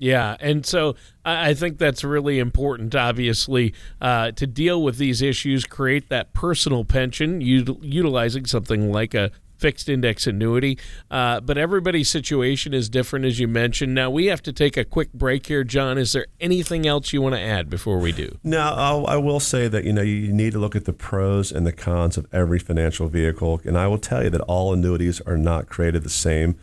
Yeah, 0.02 0.36
and 0.40 0.66
so 0.66 0.96
I 1.24 1.54
think 1.54 1.78
that's 1.78 2.04
really 2.04 2.40
important, 2.40 2.96
obviously, 2.96 3.76
uh, 4.02 4.32
to 4.32 4.48
deal 4.48 4.82
with 4.82 4.98
these 4.98 5.22
issues, 5.22 5.64
create 5.64 6.10
that 6.10 6.34
personal 6.34 6.84
pension, 6.84 7.40
util- 7.40 7.78
utilizing 7.84 8.48
something 8.48 8.92
like 8.92 9.14
a 9.14 9.30
fixed 9.60 9.88
index 9.88 10.26
annuity. 10.26 10.80
Uh, 11.12 11.40
but 11.40 11.56
everybody's 11.56 12.10
situation 12.10 12.74
is 12.74 12.90
different, 12.90 13.26
as 13.26 13.40
you 13.40 13.48
mentioned. 13.48 13.94
Now, 13.94 14.10
we 14.10 14.26
have 14.26 14.42
to 14.42 14.52
take 14.52 14.76
a 14.76 14.84
quick 14.84 15.14
break 15.14 15.46
here. 15.46 15.64
John, 15.64 16.00
is 16.00 16.14
there 16.14 16.26
anything 16.40 16.88
else 16.88 17.14
you 17.14 17.22
want 17.22 17.36
to 17.36 17.42
add 17.42 17.70
before 17.70 18.00
we 18.00 18.12
do? 18.12 18.40
No, 18.44 18.60
I'll, 18.60 19.06
I 19.06 19.18
will 19.18 19.40
say 19.40 19.68
that 19.68 19.84
you 19.84 19.94
know 19.94 20.02
you 20.02 20.34
need 20.34 20.54
to 20.54 20.60
look 20.60 20.76
at 20.76 20.86
the 20.86 20.94
pros 20.94 21.52
and 21.52 21.64
the 21.64 21.72
cons 21.72 22.18
of 22.18 22.26
every 22.34 22.58
financial 22.58 23.08
vehicle, 23.08 23.62
and 23.66 23.78
I 23.78 23.86
will 23.86 24.00
tell 24.00 24.24
you 24.24 24.32
that 24.32 24.42
all 24.42 24.74
annuities 24.74 25.22
are 25.22 25.38
not 25.38 25.68
created 25.68 26.02
the 26.02 26.10
same. 26.10 26.58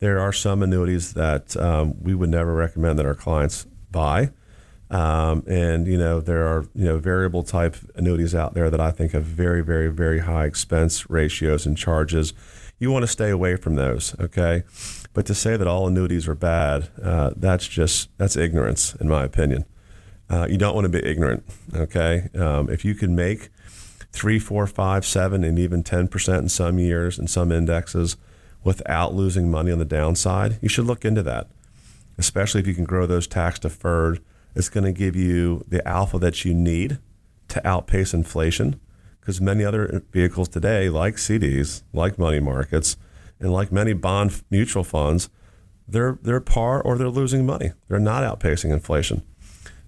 There 0.00 0.20
are 0.20 0.32
some 0.32 0.62
annuities 0.62 1.14
that 1.14 1.56
um, 1.56 1.94
we 2.00 2.14
would 2.14 2.30
never 2.30 2.54
recommend 2.54 2.98
that 2.98 3.06
our 3.06 3.14
clients 3.14 3.66
buy, 3.90 4.30
um, 4.90 5.42
and 5.48 5.86
you 5.86 5.98
know 5.98 6.20
there 6.20 6.46
are 6.46 6.66
you 6.74 6.84
know 6.84 6.98
variable 6.98 7.42
type 7.42 7.76
annuities 7.96 8.34
out 8.34 8.54
there 8.54 8.70
that 8.70 8.80
I 8.80 8.92
think 8.92 9.12
have 9.12 9.24
very, 9.24 9.62
very, 9.62 9.88
very 9.88 10.20
high 10.20 10.44
expense 10.44 11.10
ratios 11.10 11.66
and 11.66 11.76
charges. 11.76 12.32
You 12.78 12.92
want 12.92 13.02
to 13.02 13.08
stay 13.08 13.30
away 13.30 13.56
from 13.56 13.74
those, 13.74 14.14
okay? 14.20 14.62
But 15.12 15.26
to 15.26 15.34
say 15.34 15.56
that 15.56 15.66
all 15.66 15.88
annuities 15.88 16.28
are 16.28 16.36
bad, 16.36 16.90
uh, 17.02 17.32
that's 17.36 17.66
just 17.66 18.16
that's 18.18 18.36
ignorance, 18.36 18.94
in 18.94 19.08
my 19.08 19.24
opinion. 19.24 19.64
Uh, 20.30 20.46
you 20.48 20.58
don't 20.58 20.74
want 20.76 20.84
to 20.84 20.88
be 20.90 21.04
ignorant. 21.04 21.42
Okay, 21.74 22.28
um, 22.36 22.70
if 22.70 22.84
you 22.84 22.94
can 22.94 23.16
make 23.16 23.48
three, 24.12 24.38
four, 24.38 24.66
five, 24.68 25.04
seven, 25.04 25.42
and 25.42 25.58
even 25.58 25.82
ten 25.82 26.06
percent 26.06 26.42
in 26.42 26.48
some 26.48 26.78
years 26.78 27.18
in 27.18 27.26
some 27.26 27.50
indexes 27.50 28.16
without 28.68 29.14
losing 29.14 29.50
money 29.50 29.72
on 29.72 29.78
the 29.78 29.94
downside, 29.98 30.58
you 30.60 30.68
should 30.68 30.84
look 30.84 31.02
into 31.02 31.22
that. 31.22 31.48
Especially 32.18 32.60
if 32.60 32.66
you 32.66 32.74
can 32.74 32.84
grow 32.84 33.06
those 33.06 33.26
tax 33.26 33.58
deferred, 33.58 34.20
it's 34.54 34.68
going 34.68 34.84
to 34.84 34.92
give 34.92 35.16
you 35.16 35.64
the 35.68 35.86
alpha 35.88 36.18
that 36.18 36.44
you 36.44 36.52
need 36.52 36.98
to 37.48 37.66
outpace 37.66 38.12
inflation. 38.12 38.78
Because 39.20 39.40
many 39.40 39.64
other 39.64 40.02
vehicles 40.12 40.48
today, 40.48 40.90
like 40.90 41.16
CDs, 41.16 41.82
like 41.92 42.18
money 42.18 42.40
markets, 42.40 42.96
and 43.40 43.52
like 43.52 43.72
many 43.72 43.94
bond 43.94 44.42
mutual 44.50 44.84
funds, 44.84 45.30
they're 45.86 46.18
they're 46.22 46.40
par 46.40 46.82
or 46.82 46.98
they're 46.98 47.08
losing 47.08 47.46
money. 47.46 47.72
They're 47.88 47.98
not 48.12 48.22
outpacing 48.22 48.70
inflation. 48.70 49.22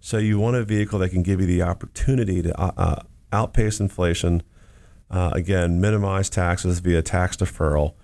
So 0.00 0.16
you 0.16 0.38
want 0.38 0.56
a 0.56 0.64
vehicle 0.64 0.98
that 1.00 1.10
can 1.10 1.22
give 1.22 1.40
you 1.40 1.46
the 1.46 1.62
opportunity 1.62 2.40
to 2.42 2.58
uh, 2.58 2.72
uh, 2.76 3.02
outpace 3.30 3.78
inflation 3.80 4.42
Uh, 5.10 5.30
again, 5.34 5.80
minimize 5.80 6.30
taxes 6.30 6.78
via 6.80 7.02
tax 7.02 7.36
deferral 7.36 7.94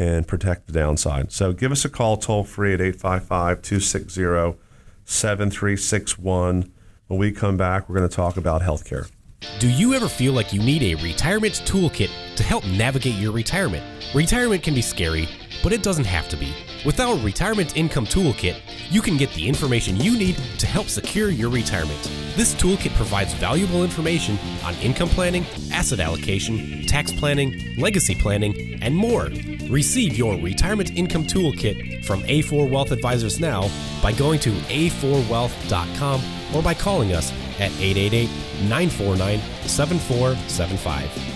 and 0.00 0.26
protect 0.26 0.66
the 0.66 0.72
downside. 0.72 1.30
So 1.30 1.52
give 1.52 1.70
us 1.70 1.84
a 1.84 1.90
call 1.90 2.16
toll 2.16 2.42
free 2.42 2.72
at 2.72 2.80
855 2.80 3.60
260 3.60 4.58
7361. 5.04 6.72
When 7.08 7.20
we 7.20 7.32
come 7.32 7.58
back, 7.58 7.86
we're 7.86 7.96
going 7.96 8.08
to 8.08 8.16
talk 8.16 8.38
about 8.38 8.62
healthcare. 8.62 9.10
Do 9.58 9.68
you 9.68 9.92
ever 9.92 10.08
feel 10.08 10.32
like 10.32 10.54
you 10.54 10.62
need 10.62 10.82
a 10.82 11.02
retirement 11.02 11.62
toolkit 11.66 12.08
to 12.36 12.42
help 12.42 12.66
navigate 12.68 13.16
your 13.16 13.32
retirement? 13.32 13.84
Retirement 14.14 14.62
can 14.62 14.74
be 14.74 14.80
scary, 14.80 15.28
but 15.62 15.72
it 15.72 15.82
doesn't 15.82 16.04
have 16.04 16.28
to 16.28 16.36
be. 16.36 16.54
With 16.84 17.00
our 17.00 17.16
Retirement 17.18 17.76
Income 17.76 18.06
Toolkit, 18.06 18.56
you 18.90 19.02
can 19.02 19.16
get 19.16 19.30
the 19.34 19.46
information 19.46 19.96
you 19.96 20.16
need 20.16 20.36
to 20.58 20.66
help 20.66 20.88
secure 20.88 21.30
your 21.30 21.50
retirement. 21.50 22.02
This 22.36 22.54
toolkit 22.54 22.94
provides 22.94 23.34
valuable 23.34 23.84
information 23.84 24.38
on 24.64 24.74
income 24.76 25.08
planning, 25.08 25.44
asset 25.72 26.00
allocation, 26.00 26.86
tax 26.86 27.12
planning, 27.12 27.76
legacy 27.76 28.14
planning, 28.14 28.78
and 28.82 28.94
more. 28.94 29.30
Receive 29.68 30.16
your 30.16 30.36
Retirement 30.38 30.96
Income 30.96 31.26
Toolkit 31.26 32.04
from 32.04 32.22
A4 32.22 32.70
Wealth 32.70 32.92
Advisors 32.92 33.40
now 33.40 33.70
by 34.02 34.12
going 34.12 34.40
to 34.40 34.50
a4wealth.com 34.50 36.22
or 36.54 36.62
by 36.62 36.74
calling 36.74 37.12
us 37.12 37.32
at 37.60 37.70
888 37.80 38.28
949 38.68 39.40
7475. 39.66 41.29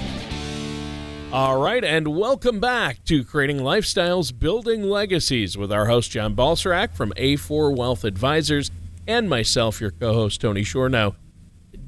All 1.35 1.61
right, 1.61 1.83
and 1.83 2.17
welcome 2.17 2.61
back 2.61 3.03
to 3.07 3.25
Creating 3.25 3.59
Lifestyles, 3.59 4.31
Building 4.39 4.85
Legacies 4.85 5.59
with 5.59 5.73
our 5.73 5.87
host, 5.87 6.13
John 6.13 6.37
Balserak 6.37 6.95
from 6.95 7.13
A4 7.17 7.77
Wealth 7.77 8.05
Advisors, 8.05 8.71
and 9.09 9.29
myself, 9.29 9.81
your 9.81 9.91
co 9.91 10.13
host, 10.13 10.41
Tony 10.41 10.63
Shore. 10.63 10.89
Now, 10.89 11.17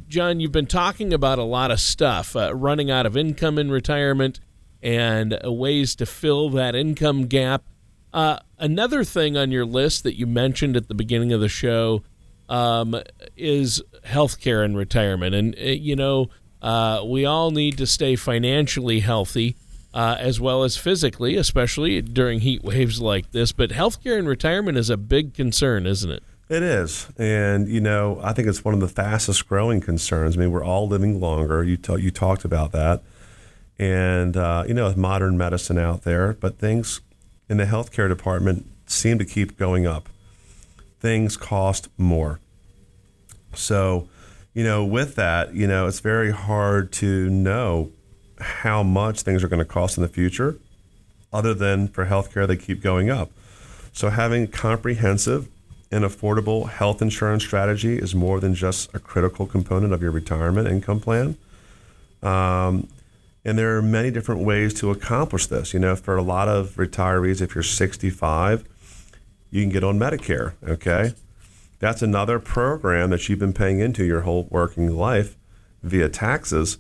John, 0.09 0.41
you've 0.41 0.51
been 0.51 0.67
talking 0.67 1.15
about 1.15 1.39
a 1.39 1.45
lot 1.45 1.71
of 1.71 1.79
stuff 1.79 2.35
uh, 2.35 2.57
running 2.57 2.91
out 2.91 3.07
of 3.07 3.17
income 3.17 3.57
in 3.57 3.71
retirement 3.71 4.41
and 4.83 5.39
uh, 5.41 5.53
ways 5.53 5.95
to 5.95 6.07
fill 6.07 6.51
that 6.51 6.75
income 6.75 7.27
gap. 7.29 7.63
Uh, 8.13 8.41
another 8.59 9.05
thing 9.05 9.37
on 9.37 9.53
your 9.53 9.65
list 9.65 10.03
that 10.03 10.19
you 10.19 10.27
mentioned 10.27 10.77
at 10.77 10.89
the 10.89 10.95
beginning 10.95 11.33
of 11.33 11.41
the 11.41 11.49
show 11.49 12.03
um, 12.49 13.01
is 13.37 13.81
healthcare 14.07 14.65
in 14.65 14.77
retirement. 14.77 15.37
And, 15.37 15.55
uh, 15.55 15.67
you 15.67 15.95
know, 15.95 16.31
uh, 16.63 17.03
we 17.05 17.25
all 17.25 17.51
need 17.51 17.79
to 17.79 17.87
stay 17.87 18.17
financially 18.17 19.01
healthy 19.01 19.57
uh, 19.97 20.15
as 20.19 20.39
well 20.39 20.63
as 20.63 20.77
physically, 20.77 21.37
especially 21.37 22.03
during 22.03 22.41
heat 22.41 22.63
waves 22.63 23.01
like 23.01 23.33
this. 23.33 23.53
But 23.53 23.71
healthcare 23.71 24.19
and 24.19 24.29
retirement 24.29 24.77
is 24.77 24.91
a 24.91 24.99
big 24.99 25.33
concern, 25.33 25.87
isn't 25.87 26.11
it? 26.11 26.23
It 26.49 26.63
is, 26.63 27.09
and 27.19 27.67
you 27.67 27.81
know, 27.81 28.21
I 28.23 28.33
think 28.33 28.47
it's 28.47 28.65
one 28.65 28.75
of 28.75 28.79
the 28.81 28.89
fastest 28.89 29.49
growing 29.49 29.81
concerns. 29.81 30.37
I 30.37 30.41
mean, 30.41 30.53
we're 30.53 30.63
all 30.63 30.87
living 30.87 31.19
longer. 31.19 31.65
You 31.65 31.77
t- 31.77 31.99
you 31.99 32.13
talked 32.13 32.45
about 32.45 32.71
that, 32.71 33.03
and 33.81 34.37
uh, 34.37 34.63
you 34.69 34.75
know, 34.75 34.87
with 34.87 34.97
modern 34.97 35.37
medicine 35.37 35.77
out 35.79 36.03
there, 36.03 36.35
but 36.35 36.59
things 36.59 37.01
in 37.49 37.57
the 37.57 37.65
healthcare 37.65 38.09
department 38.09 38.67
seem 38.87 39.19
to 39.19 39.25
keep 39.25 39.57
going 39.57 39.87
up. 39.87 40.09
Things 41.01 41.37
cost 41.37 41.89
more. 41.99 42.39
So, 43.55 44.09
you 44.57 44.65
know, 44.65 44.83
with 44.87 45.17
that, 45.17 45.55
you 45.55 45.67
know, 45.67 45.87
it's 45.87 46.01
very 46.01 46.31
hard 46.31 46.91
to 46.91 47.29
know 47.29 47.93
how 48.41 48.83
much 48.83 49.21
things 49.21 49.45
are 49.45 49.49
going 49.49 49.59
to 49.59 49.67
cost 49.67 49.99
in 49.99 50.03
the 50.03 50.09
future, 50.09 50.57
other 51.31 51.53
than 51.53 51.89
for 51.89 52.07
healthcare, 52.07 52.49
they 52.49 52.57
keep 52.57 52.81
going 52.81 53.11
up. 53.11 53.31
So, 53.93 54.09
having 54.09 54.49
comprehensive 54.49 55.49
and 55.91 56.07
affordable 56.07 56.71
health 56.71 57.03
insurance 57.03 57.45
strategy 57.45 57.99
is 57.99 58.15
more 58.15 58.41
than 58.41 58.55
just 58.55 58.95
a 58.95 58.99
critical 58.99 59.45
component 59.45 59.93
of 59.93 60.01
your 60.01 60.11
retirement 60.11 60.69
income 60.69 61.01
plan. 61.01 61.37
Um, 62.23 62.89
and 63.45 63.59
there 63.59 63.77
are 63.77 63.83
many 63.83 64.11
different 64.11 64.41
ways 64.41 64.73
to 64.81 64.91
accomplish 64.91 65.49
this. 65.49 65.75
You 65.75 65.81
know, 65.81 65.97
for 65.97 66.17
a 66.17 66.23
lot 66.23 66.49
of 66.49 66.77
retirees, 66.77 67.43
if 67.43 67.55
you're 67.55 67.63
65, 67.63 68.65
you 69.51 69.63
can 69.63 69.71
get 69.71 69.85
on 69.85 69.99
Medicare, 69.99 70.55
okay? 70.67 71.13
That's 71.79 72.03
another 72.03 72.39
program 72.39 73.11
that 73.11 73.29
you've 73.29 73.39
been 73.39 73.53
paying 73.53 73.81
into 73.81 74.05
your 74.05 74.23
whole 74.23 74.49
working 74.51 74.97
life 74.97 75.37
via 75.83 76.09
taxes. 76.09 76.79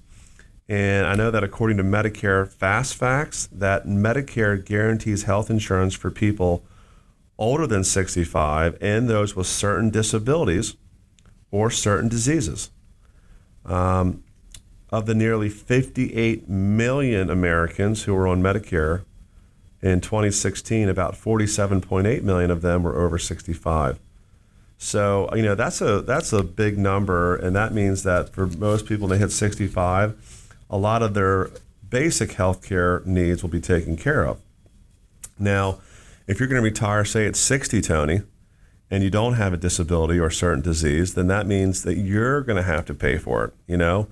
And 0.68 1.06
I 1.06 1.14
know 1.14 1.30
that 1.30 1.44
according 1.44 1.76
to 1.76 1.84
Medicare 1.84 2.50
Fast 2.50 2.94
Facts, 2.94 3.48
that 3.52 3.86
Medicare 3.86 4.64
guarantees 4.64 5.24
health 5.24 5.50
insurance 5.50 5.94
for 5.94 6.10
people 6.10 6.64
older 7.38 7.66
than 7.66 7.84
65 7.84 8.78
and 8.80 9.08
those 9.08 9.36
with 9.36 9.46
certain 9.46 9.90
disabilities 9.90 10.76
or 11.50 11.70
certain 11.70 12.08
diseases. 12.08 12.70
Um, 13.64 14.24
of 14.90 15.06
the 15.06 15.14
nearly 15.14 15.48
58 15.48 16.48
million 16.48 17.28
Americans 17.28 18.04
who 18.04 18.14
were 18.14 18.28
on 18.28 18.40
Medicare 18.40 19.04
in 19.82 20.00
2016, 20.00 20.88
about 20.88 21.14
47.8 21.14 22.22
million 22.22 22.50
of 22.50 22.62
them 22.62 22.82
were 22.82 22.96
over 22.98 23.18
65. 23.18 24.00
So 24.78 25.28
you 25.34 25.42
know 25.42 25.54
that's 25.54 25.80
a 25.80 26.02
that's 26.02 26.32
a 26.32 26.42
big 26.42 26.76
number, 26.78 27.34
and 27.34 27.56
that 27.56 27.72
means 27.72 28.02
that 28.02 28.30
for 28.30 28.46
most 28.46 28.86
people, 28.86 29.08
when 29.08 29.18
they 29.18 29.22
hit 29.22 29.32
65, 29.32 30.50
a 30.68 30.76
lot 30.76 31.02
of 31.02 31.14
their 31.14 31.50
basic 31.88 32.32
health 32.32 32.62
care 32.62 33.02
needs 33.06 33.42
will 33.42 33.50
be 33.50 33.60
taken 33.60 33.96
care 33.96 34.26
of. 34.26 34.40
Now, 35.38 35.78
if 36.26 36.38
you're 36.40 36.48
going 36.48 36.60
to 36.60 36.64
retire, 36.64 37.04
say 37.04 37.26
at 37.26 37.36
60, 37.36 37.80
Tony, 37.80 38.22
and 38.90 39.02
you 39.02 39.10
don't 39.10 39.34
have 39.34 39.52
a 39.52 39.56
disability 39.56 40.18
or 40.18 40.26
a 40.26 40.32
certain 40.32 40.62
disease, 40.62 41.14
then 41.14 41.26
that 41.28 41.46
means 41.46 41.82
that 41.84 41.96
you're 41.96 42.42
going 42.42 42.56
to 42.56 42.62
have 42.62 42.84
to 42.86 42.94
pay 42.94 43.16
for 43.16 43.44
it. 43.44 43.54
You 43.66 43.78
know, 43.78 44.08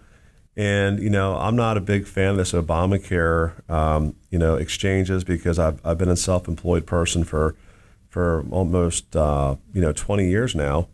and 0.56 0.98
you 0.98 1.10
know 1.10 1.36
I'm 1.36 1.56
not 1.56 1.76
a 1.76 1.80
big 1.80 2.06
fan 2.06 2.30
of 2.30 2.36
this 2.38 2.52
Obamacare, 2.52 3.68
um, 3.70 4.16
you 4.30 4.38
know, 4.38 4.54
exchanges 4.54 5.24
because 5.24 5.58
I've 5.58 5.84
I've 5.84 5.98
been 5.98 6.08
a 6.08 6.16
self-employed 6.16 6.86
person 6.86 7.24
for 7.24 7.54
for 8.14 8.44
almost 8.52 9.16
uh, 9.16 9.56
you 9.72 9.80
know 9.80 9.92
20 9.92 10.28
years 10.28 10.54
now, 10.54 10.86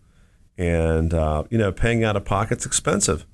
and 0.56 1.12
uh, 1.12 1.44
you 1.50 1.59
know 1.59 1.70
paying 1.70 2.02
out 2.02 2.16
of 2.16 2.24
pocket's 2.24 2.64
expensive, 2.64 3.26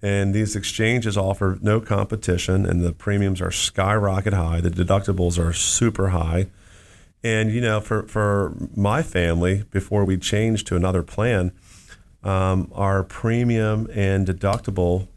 and 0.00 0.32
these 0.32 0.54
exchanges 0.54 1.16
offer 1.16 1.58
no 1.60 1.80
competition, 1.80 2.64
and 2.64 2.84
the 2.84 2.92
premiums 2.92 3.40
are 3.40 3.50
skyrocket 3.50 4.34
high. 4.34 4.60
The 4.60 4.70
deductibles 4.70 5.36
are 5.36 5.52
super 5.52 6.10
high, 6.10 6.46
and 7.24 7.50
you 7.50 7.60
know 7.60 7.80
for 7.80 8.06
for 8.06 8.54
my 8.76 9.02
family 9.02 9.64
before 9.72 10.04
we 10.04 10.16
changed 10.16 10.68
to 10.68 10.76
another 10.76 11.02
plan, 11.02 11.50
um, 12.22 12.70
our 12.72 13.02
premium 13.02 13.88
and 13.92 14.28
deductible 14.28 15.08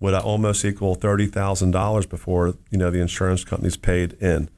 would 0.00 0.14
almost 0.14 0.64
equal 0.64 0.96
thirty 0.96 1.28
thousand 1.28 1.70
dollars 1.70 2.06
before 2.06 2.54
you 2.72 2.78
know 2.78 2.90
the 2.90 3.00
insurance 3.00 3.44
companies 3.44 3.76
paid 3.76 4.14
in. 4.14 4.50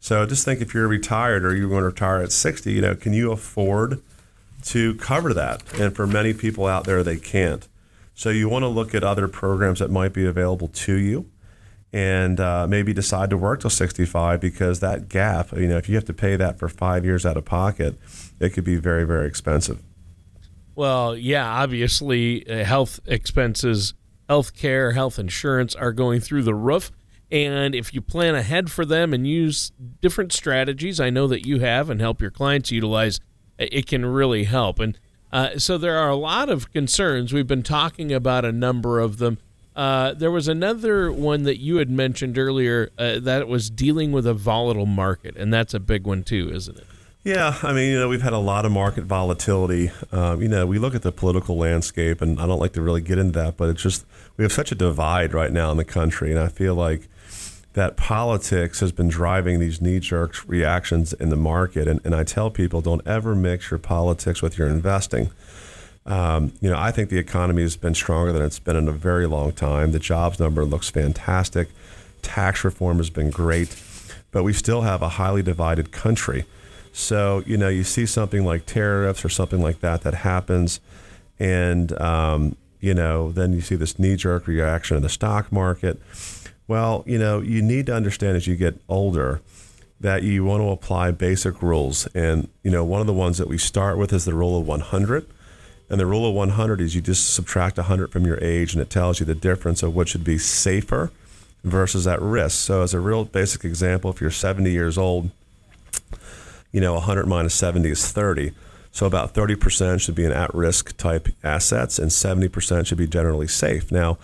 So 0.00 0.24
just 0.26 0.44
think 0.44 0.60
if 0.60 0.72
you're 0.72 0.88
retired 0.88 1.44
or 1.44 1.54
you're 1.54 1.68
going 1.68 1.82
to 1.82 1.86
retire 1.86 2.22
at 2.22 2.32
60, 2.32 2.72
you 2.72 2.80
know, 2.80 2.94
can 2.94 3.12
you 3.12 3.30
afford 3.32 4.02
to 4.64 4.94
cover 4.96 5.32
that? 5.34 5.62
And 5.78 5.94
for 5.94 6.06
many 6.06 6.32
people 6.32 6.66
out 6.66 6.84
there, 6.84 7.02
they 7.02 7.18
can't. 7.18 7.68
So 8.14 8.30
you 8.30 8.48
want 8.48 8.62
to 8.62 8.68
look 8.68 8.94
at 8.94 9.04
other 9.04 9.28
programs 9.28 9.78
that 9.78 9.90
might 9.90 10.12
be 10.12 10.26
available 10.26 10.68
to 10.68 10.94
you 10.94 11.30
and 11.92 12.38
uh, 12.40 12.66
maybe 12.66 12.92
decide 12.92 13.30
to 13.30 13.36
work 13.36 13.60
till 13.60 13.70
65 13.70 14.40
because 14.40 14.80
that 14.80 15.08
gap, 15.08 15.52
you 15.52 15.66
know, 15.66 15.76
if 15.76 15.88
you 15.88 15.96
have 15.96 16.04
to 16.06 16.12
pay 16.12 16.36
that 16.36 16.58
for 16.58 16.68
five 16.68 17.04
years 17.04 17.26
out 17.26 17.36
of 17.36 17.44
pocket, 17.44 17.98
it 18.38 18.50
could 18.50 18.64
be 18.64 18.76
very, 18.76 19.04
very 19.04 19.26
expensive. 19.26 19.82
Well, 20.74 21.16
yeah, 21.16 21.46
obviously, 21.46 22.48
uh, 22.48 22.64
health 22.64 23.00
expenses, 23.06 23.94
health 24.28 24.56
care, 24.56 24.92
health 24.92 25.18
insurance 25.18 25.74
are 25.74 25.92
going 25.92 26.20
through 26.20 26.44
the 26.44 26.54
roof. 26.54 26.92
And 27.30 27.74
if 27.74 27.94
you 27.94 28.00
plan 28.00 28.34
ahead 28.34 28.70
for 28.70 28.84
them 28.84 29.14
and 29.14 29.26
use 29.26 29.72
different 30.00 30.32
strategies, 30.32 30.98
I 30.98 31.10
know 31.10 31.26
that 31.28 31.46
you 31.46 31.60
have 31.60 31.88
and 31.88 32.00
help 32.00 32.20
your 32.20 32.30
clients 32.30 32.70
utilize, 32.70 33.20
it 33.58 33.86
can 33.86 34.04
really 34.04 34.44
help. 34.44 34.80
And 34.80 34.98
uh, 35.32 35.58
so 35.58 35.78
there 35.78 35.96
are 35.96 36.08
a 36.08 36.16
lot 36.16 36.48
of 36.48 36.72
concerns. 36.72 37.32
We've 37.32 37.46
been 37.46 37.62
talking 37.62 38.12
about 38.12 38.44
a 38.44 38.52
number 38.52 38.98
of 38.98 39.18
them. 39.18 39.38
Uh, 39.76 40.12
there 40.14 40.30
was 40.30 40.48
another 40.48 41.12
one 41.12 41.44
that 41.44 41.60
you 41.60 41.76
had 41.76 41.88
mentioned 41.88 42.36
earlier 42.36 42.90
uh, 42.98 43.20
that 43.20 43.46
was 43.46 43.70
dealing 43.70 44.10
with 44.10 44.26
a 44.26 44.34
volatile 44.34 44.86
market, 44.86 45.36
and 45.36 45.54
that's 45.54 45.72
a 45.72 45.80
big 45.80 46.06
one 46.06 46.24
too, 46.24 46.50
isn't 46.52 46.76
it? 46.76 46.86
Yeah, 47.22 47.56
I 47.62 47.72
mean, 47.74 47.92
you 47.92 47.98
know, 47.98 48.08
we've 48.08 48.22
had 48.22 48.32
a 48.32 48.38
lot 48.38 48.64
of 48.64 48.72
market 48.72 49.04
volatility. 49.04 49.90
Um, 50.10 50.40
you 50.40 50.48
know, 50.48 50.66
we 50.66 50.78
look 50.78 50.94
at 50.94 51.02
the 51.02 51.12
political 51.12 51.56
landscape, 51.56 52.22
and 52.22 52.40
I 52.40 52.46
don't 52.46 52.58
like 52.58 52.72
to 52.72 52.82
really 52.82 53.02
get 53.02 53.18
into 53.18 53.38
that, 53.38 53.58
but 53.58 53.68
it's 53.68 53.82
just 53.82 54.06
we 54.36 54.42
have 54.42 54.52
such 54.52 54.72
a 54.72 54.74
divide 54.74 55.34
right 55.34 55.52
now 55.52 55.70
in 55.70 55.76
the 55.76 55.84
country, 55.84 56.30
and 56.30 56.40
I 56.40 56.48
feel 56.48 56.74
like 56.74 57.08
that 57.74 57.96
politics 57.96 58.80
has 58.80 58.90
been 58.90 59.08
driving 59.08 59.60
these 59.60 59.80
knee 59.80 60.00
jerk 60.00 60.36
reactions 60.46 61.12
in 61.12 61.30
the 61.30 61.36
market. 61.36 61.86
And, 61.86 62.00
and 62.04 62.14
I 62.14 62.24
tell 62.24 62.50
people 62.50 62.80
don't 62.80 63.06
ever 63.06 63.34
mix 63.34 63.70
your 63.70 63.78
politics 63.78 64.42
with 64.42 64.58
your 64.58 64.68
investing. 64.68 65.30
Um, 66.06 66.52
you 66.60 66.68
know, 66.68 66.78
I 66.78 66.90
think 66.90 67.10
the 67.10 67.18
economy 67.18 67.62
has 67.62 67.76
been 67.76 67.94
stronger 67.94 68.32
than 68.32 68.42
it's 68.42 68.58
been 68.58 68.76
in 68.76 68.88
a 68.88 68.92
very 68.92 69.26
long 69.26 69.52
time. 69.52 69.92
The 69.92 69.98
jobs 70.00 70.40
number 70.40 70.64
looks 70.64 70.90
fantastic. 70.90 71.68
Tax 72.22 72.64
reform 72.64 72.96
has 72.96 73.10
been 73.10 73.30
great, 73.30 73.80
but 74.32 74.42
we 74.42 74.52
still 74.52 74.82
have 74.82 75.02
a 75.02 75.10
highly 75.10 75.42
divided 75.42 75.92
country. 75.92 76.46
So, 76.92 77.44
you 77.46 77.56
know, 77.56 77.68
you 77.68 77.84
see 77.84 78.04
something 78.04 78.44
like 78.44 78.66
tariffs 78.66 79.24
or 79.24 79.28
something 79.28 79.62
like 79.62 79.80
that 79.80 80.02
that 80.02 80.14
happens, 80.14 80.80
and, 81.38 81.98
um, 82.00 82.56
you 82.80 82.94
know, 82.94 83.30
then 83.30 83.52
you 83.52 83.60
see 83.60 83.76
this 83.76 83.98
knee 83.98 84.16
jerk 84.16 84.48
reaction 84.48 84.96
in 84.96 85.02
the 85.02 85.08
stock 85.08 85.52
market 85.52 86.00
Well, 86.70 87.02
you 87.04 87.18
know, 87.18 87.40
you 87.40 87.62
need 87.62 87.86
to 87.86 87.96
understand 87.96 88.36
as 88.36 88.46
you 88.46 88.54
get 88.54 88.80
older 88.88 89.40
that 89.98 90.22
you 90.22 90.44
want 90.44 90.60
to 90.62 90.68
apply 90.68 91.10
basic 91.10 91.62
rules. 91.62 92.06
And, 92.14 92.46
you 92.62 92.70
know, 92.70 92.84
one 92.84 93.00
of 93.00 93.08
the 93.08 93.12
ones 93.12 93.38
that 93.38 93.48
we 93.48 93.58
start 93.58 93.98
with 93.98 94.12
is 94.12 94.24
the 94.24 94.34
rule 94.34 94.56
of 94.56 94.68
100. 94.68 95.26
And 95.88 95.98
the 95.98 96.06
rule 96.06 96.28
of 96.28 96.32
100 96.36 96.80
is 96.80 96.94
you 96.94 97.00
just 97.00 97.34
subtract 97.34 97.76
100 97.76 98.12
from 98.12 98.24
your 98.24 98.38
age 98.40 98.72
and 98.72 98.80
it 98.80 98.88
tells 98.88 99.18
you 99.18 99.26
the 99.26 99.34
difference 99.34 99.82
of 99.82 99.96
what 99.96 100.06
should 100.06 100.22
be 100.22 100.38
safer 100.38 101.10
versus 101.64 102.06
at 102.06 102.22
risk. 102.22 102.64
So, 102.66 102.82
as 102.82 102.94
a 102.94 103.00
real 103.00 103.24
basic 103.24 103.64
example, 103.64 104.08
if 104.12 104.20
you're 104.20 104.30
70 104.30 104.70
years 104.70 104.96
old, 104.96 105.30
you 106.70 106.80
know, 106.80 106.94
100 106.94 107.26
minus 107.26 107.52
70 107.56 107.90
is 107.90 108.12
30. 108.12 108.52
So, 108.92 109.06
about 109.06 109.34
30% 109.34 110.00
should 110.00 110.14
be 110.14 110.24
in 110.24 110.30
at 110.30 110.54
risk 110.54 110.96
type 110.96 111.30
assets 111.42 111.98
and 111.98 112.12
70% 112.12 112.86
should 112.86 112.96
be 112.96 113.08
generally 113.08 113.48
safe. 113.48 113.90
Now, 113.90 114.18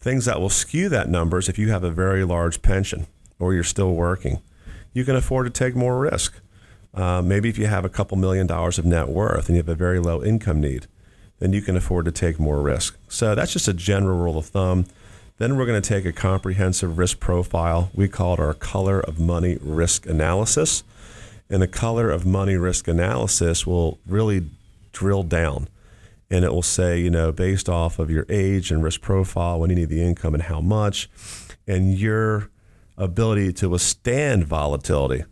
things 0.00 0.24
that 0.24 0.40
will 0.40 0.48
skew 0.48 0.88
that 0.88 1.08
number 1.08 1.38
is 1.38 1.48
if 1.48 1.58
you 1.58 1.70
have 1.70 1.84
a 1.84 1.90
very 1.90 2.24
large 2.24 2.62
pension 2.62 3.06
or 3.38 3.54
you're 3.54 3.64
still 3.64 3.94
working, 3.94 4.40
you 4.92 5.04
can 5.04 5.16
afford 5.16 5.46
to 5.46 5.50
take 5.50 5.74
more 5.74 5.98
risk. 5.98 6.40
Uh, 6.94 7.22
maybe 7.22 7.48
if 7.48 7.58
you 7.58 7.66
have 7.66 7.84
a 7.84 7.88
couple 7.88 8.16
million 8.16 8.46
dollars 8.46 8.78
of 8.78 8.84
net 8.84 9.08
worth 9.08 9.48
and 9.48 9.56
you 9.56 9.62
have 9.62 9.68
a 9.68 9.74
very 9.74 10.00
low 10.00 10.22
income 10.22 10.60
need, 10.60 10.86
then 11.38 11.52
you 11.52 11.60
can 11.60 11.76
afford 11.76 12.04
to 12.04 12.12
take 12.12 12.40
more 12.40 12.60
risk. 12.60 12.98
So 13.08 13.34
that's 13.34 13.52
just 13.52 13.68
a 13.68 13.74
general 13.74 14.18
rule 14.18 14.38
of 14.38 14.46
thumb. 14.46 14.86
Then 15.36 15.56
we're 15.56 15.66
going 15.66 15.80
to 15.80 15.88
take 15.88 16.04
a 16.04 16.12
comprehensive 16.12 16.98
risk 16.98 17.20
profile. 17.20 17.90
We 17.94 18.08
call 18.08 18.34
it 18.34 18.40
our 18.40 18.54
color 18.54 19.00
of 19.00 19.20
money 19.20 19.56
risk 19.60 20.06
analysis. 20.06 20.82
And 21.48 21.62
the 21.62 21.68
color 21.68 22.10
of 22.10 22.26
money 22.26 22.56
risk 22.56 22.88
analysis 22.88 23.66
will 23.66 23.98
really 24.06 24.46
drill 24.92 25.22
down 25.22 25.68
and 26.30 26.44
it 26.44 26.52
will 26.52 26.62
say, 26.62 27.00
you 27.00 27.10
know, 27.10 27.32
based 27.32 27.68
off 27.68 27.98
of 27.98 28.10
your 28.10 28.26
age 28.28 28.70
and 28.70 28.82
risk 28.82 29.00
profile, 29.00 29.58
when 29.58 29.70
you 29.70 29.76
need 29.76 29.88
the 29.88 30.02
income 30.02 30.34
and 30.34 30.44
how 30.44 30.60
much, 30.60 31.08
and 31.66 31.98
your 31.98 32.50
ability 32.96 33.52
to 33.54 33.68
withstand 33.70 34.44
volatility. 34.44 35.24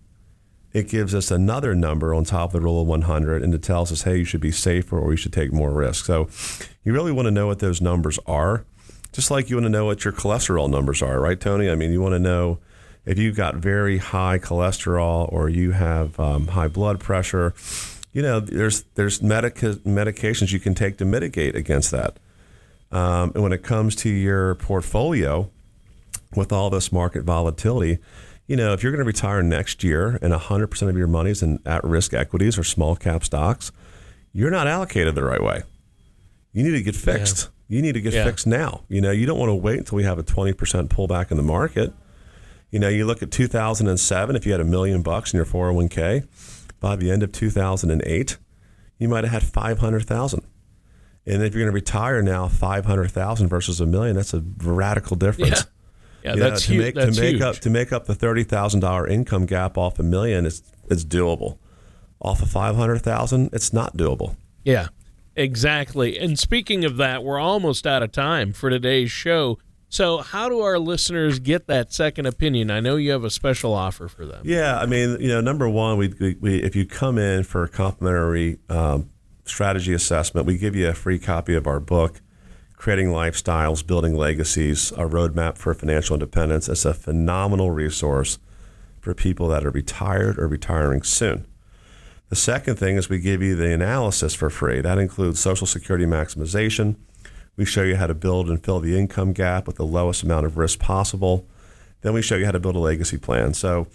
It 0.73 0.89
gives 0.89 1.15
us 1.15 1.31
another 1.31 1.75
number 1.75 2.15
on 2.15 2.25
top 2.25 2.51
of 2.51 2.61
the 2.61 2.61
rule 2.61 2.83
of 2.83 2.87
100 2.87 3.43
and 3.43 3.55
it 3.55 3.63
tells 3.63 3.91
us, 3.91 4.03
hey, 4.03 4.19
you 4.19 4.25
should 4.25 4.41
be 4.41 4.53
safer 4.53 4.99
or 4.99 5.11
you 5.11 5.17
should 5.17 5.33
take 5.33 5.53
more 5.53 5.71
risk. 5.71 6.05
So 6.05 6.29
you 6.85 6.93
really 6.93 7.13
want 7.13 7.27
to 7.27 7.31
know 7.31 7.47
what 7.47 7.59
those 7.61 7.81
numbers 7.81 8.19
are, 8.27 8.65
just 9.13 9.31
like 9.31 9.49
you 9.49 9.57
want 9.57 9.65
to 9.65 9.71
know 9.71 9.87
what 9.87 10.05
your 10.05 10.13
cholesterol 10.13 10.71
numbers 10.71 11.03
are, 11.03 11.19
right, 11.19 11.41
Tony? 11.41 11.71
I 11.71 11.75
mean, 11.75 11.93
you 11.93 12.01
want 12.01 12.15
to 12.15 12.19
know 12.19 12.59
if 13.07 13.19
you've 13.19 13.37
got 13.37 13.55
very 13.55 13.99
high 13.99 14.39
cholesterol 14.39 15.33
or 15.33 15.49
you 15.49 15.73
have 15.73 16.19
um, 16.21 16.49
high 16.49 16.69
blood 16.69 17.01
pressure 17.01 17.55
you 18.17 18.23
know, 18.23 18.41
there's 18.41 18.83
there's 18.95 19.23
medica- 19.23 19.79
medications 19.85 20.51
you 20.51 20.59
can 20.59 20.75
take 20.75 20.97
to 20.97 21.05
mitigate 21.05 21.55
against 21.55 21.91
that. 21.91 22.17
Um, 22.91 23.33
and 23.35 23.43
when 23.43 23.53
it 23.53 23.63
comes 23.63 23.95
to 23.97 24.09
your 24.09 24.55
portfolio, 24.55 25.51
with 26.35 26.51
all 26.51 26.71
this 26.71 26.91
market 26.91 27.25
volatility, 27.25 27.99
you 28.47 28.57
know, 28.57 28.73
if 28.73 28.83
you're 28.83 28.91
going 28.91 29.05
to 29.05 29.07
retire 29.07 29.43
next 29.43 29.85
year 29.85 30.19
and 30.23 30.33
100% 30.33 30.89
of 30.89 30.97
your 30.97 31.07
money 31.07 31.31
is 31.31 31.43
in 31.43 31.59
at-risk 31.67 32.15
equities 32.15 32.57
or 32.57 32.65
small 32.65 32.97
cap 32.97 33.23
stocks, 33.23 33.71
you're 34.33 34.51
not 34.51 34.67
allocated 34.67 35.15
the 35.15 35.23
right 35.23 35.43
way. 35.43 35.65
You 36.55 36.63
need 36.63 36.71
to 36.71 36.83
get 36.83 36.97
fixed. 36.97 37.51
Yeah. 37.69 37.77
You 37.77 37.83
need 37.83 37.93
to 37.93 38.01
get 38.01 38.15
yeah. 38.15 38.25
fixed 38.25 38.47
now. 38.47 38.85
You 38.89 39.03
know, 39.03 39.11
you 39.11 39.27
don't 39.27 39.39
want 39.39 39.51
to 39.51 39.55
wait 39.55 39.79
until 39.79 39.97
we 39.97 40.05
have 40.05 40.19
a 40.19 40.23
20% 40.23 40.55
pullback 40.89 41.31
in 41.31 41.37
the 41.37 41.43
market. 41.43 41.93
You 42.71 42.79
know, 42.79 42.89
you 42.89 43.05
look 43.05 43.23
at 43.23 43.31
2007, 43.31 44.37
if 44.37 44.47
you 44.47 44.53
had 44.53 44.61
a 44.63 44.65
million 44.65 45.03
bucks 45.03 45.35
in 45.35 45.37
your 45.37 45.45
401k, 45.45 46.27
by 46.81 46.97
the 46.97 47.11
end 47.11 47.23
of 47.23 47.33
2008, 47.33 48.39
you 48.99 49.09
might 49.09 49.25
have 49.25 49.33
had 49.33 49.43
500,000. 49.43 50.45
And 51.27 51.43
if 51.43 51.55
you're 51.55 51.65
going 51.65 51.73
to 51.73 51.75
retire 51.75 52.23
now, 52.23 52.49
500,000 52.49 53.49
versus 53.49 53.81
a 53.81 53.87
million, 53.87 54.17
that's 54.17 54.33
a 54.33 54.45
radical 54.59 55.17
difference. 55.17 55.67
Yeah, 56.23 56.35
yeah 56.35 56.37
that's, 56.37 56.69
know, 56.69 56.75
to 56.77 56.81
make, 56.81 56.95
that's 56.95 57.17
to 57.17 57.23
make 57.23 57.31
huge. 57.33 57.43
up 57.43 57.57
to 57.57 57.71
make 57.71 57.93
up 57.93 58.07
the 58.07 58.15
thirty 58.15 58.45
thousand 58.45 58.81
dollar 58.81 59.07
income 59.07 59.47
gap 59.47 59.77
off 59.77 59.99
a 59.99 60.03
million 60.03 60.47
is 60.47 60.63
it's 60.89 61.05
doable. 61.05 61.59
Off 62.21 62.43
of 62.43 62.51
five 62.51 62.77
hundred 62.77 63.01
thousand, 63.01 63.51
it's 63.53 63.73
not 63.73 63.97
doable. 63.97 64.37
Yeah, 64.65 64.89
exactly. 65.35 66.19
And 66.19 66.39
speaking 66.39 66.85
of 66.85 66.97
that, 66.97 67.25
we're 67.25 67.39
almost 67.39 67.87
out 67.87 68.03
of 68.03 68.13
time 68.13 68.53
for 68.53 68.71
today's 68.71 69.11
show. 69.11 69.59
So, 69.97 70.19
how 70.19 70.51
do 70.51 70.61
our 70.61 70.79
listeners 70.79 71.39
get 71.39 71.69
that 71.69 71.91
second 71.91 72.27
opinion? 72.27 72.71
I 72.71 72.81
know 72.81 72.97
you 72.97 73.13
have 73.13 73.25
a 73.25 73.31
special 73.31 73.73
offer 73.73 74.09
for 74.09 74.27
them. 74.27 74.43
Yeah, 74.45 74.79
I 74.79 74.85
mean, 74.85 75.19
you 75.23 75.29
know, 75.29 75.41
number 75.41 75.71
one, 75.71 75.97
we, 75.97 76.09
we, 76.21 76.37
we 76.39 76.63
if 76.63 76.77
you 76.77 76.85
come 76.85 77.17
in 77.17 77.45
for 77.45 77.65
a 77.65 77.69
complimentary 77.71 78.59
um, 78.69 79.09
strategy 79.47 79.95
assessment, 79.95 80.47
we 80.47 80.59
give 80.59 80.77
you 80.77 80.87
a 80.87 80.93
free 80.93 81.19
copy 81.19 81.55
of 81.55 81.67
our 81.67 81.81
book, 81.81 82.21
Creating 82.75 83.09
Lifestyles, 83.09 83.87
Building 83.87 84.15
Legacies, 84.15 84.93
a 84.93 85.07
roadmap 85.07 85.57
for 85.57 85.73
financial 85.73 86.13
independence. 86.13 86.69
It's 86.69 86.85
a 86.85 86.93
phenomenal 86.93 87.71
resource 87.71 88.39
for 89.01 89.15
people 89.15 89.49
that 89.49 89.65
are 89.65 89.71
retired 89.71 90.39
or 90.39 90.47
retiring 90.47 91.05
soon. 91.05 91.47
The 92.29 92.37
second 92.37 92.77
thing 92.77 92.97
is 92.97 93.09
we 93.09 93.19
give 93.19 93.41
you 93.41 93.57
the 93.57 93.73
analysis 93.73 94.35
for 94.35 94.51
free. 94.51 94.83
That 94.83 94.99
includes 94.99 95.41
Social 95.41 95.67
Security 95.67 96.05
maximization 96.05 96.97
we 97.57 97.65
show 97.65 97.83
you 97.83 97.97
how 97.97 98.07
to 98.07 98.15
build 98.15 98.49
and 98.49 98.63
fill 98.63 98.81
the 98.81 98.99
income 98.99 99.33
gap 99.33 99.67
with 99.67 99.77
the 99.77 99.87
lowest 99.87 100.23
amount 100.23 100.47
of 100.47 100.57
risk 100.57 100.79
possible. 100.79 101.47
Then 102.03 102.13
we 102.13 102.23
show 102.23 102.37
you 102.37 102.45
how 102.45 102.53
to 102.53 102.61
build 102.61 102.77
a 102.77 102.81
legacy 102.81 103.19
plan. 103.19 103.55
So 103.55 103.87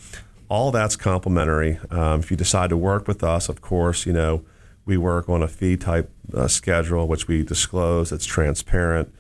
all 0.49 0.71
that's 0.71 0.95
complimentary. 0.95 1.79
Um, 1.89 2.19
if 2.19 2.31
you 2.31 2.37
decide 2.37 2.69
to 2.71 2.77
work 2.77 3.07
with 3.07 3.23
us, 3.23 3.47
of 3.47 3.61
course, 3.61 4.05
you 4.05 4.13
know, 4.13 4.43
we 4.85 4.97
work 4.97 5.29
on 5.29 5.43
a 5.43 5.47
fee 5.47 5.77
type 5.77 6.11
uh, 6.33 6.47
schedule, 6.47 7.07
which 7.07 7.27
we 7.27 7.43
disclose. 7.43 8.11
It's 8.11 8.25
transparent. 8.25 9.13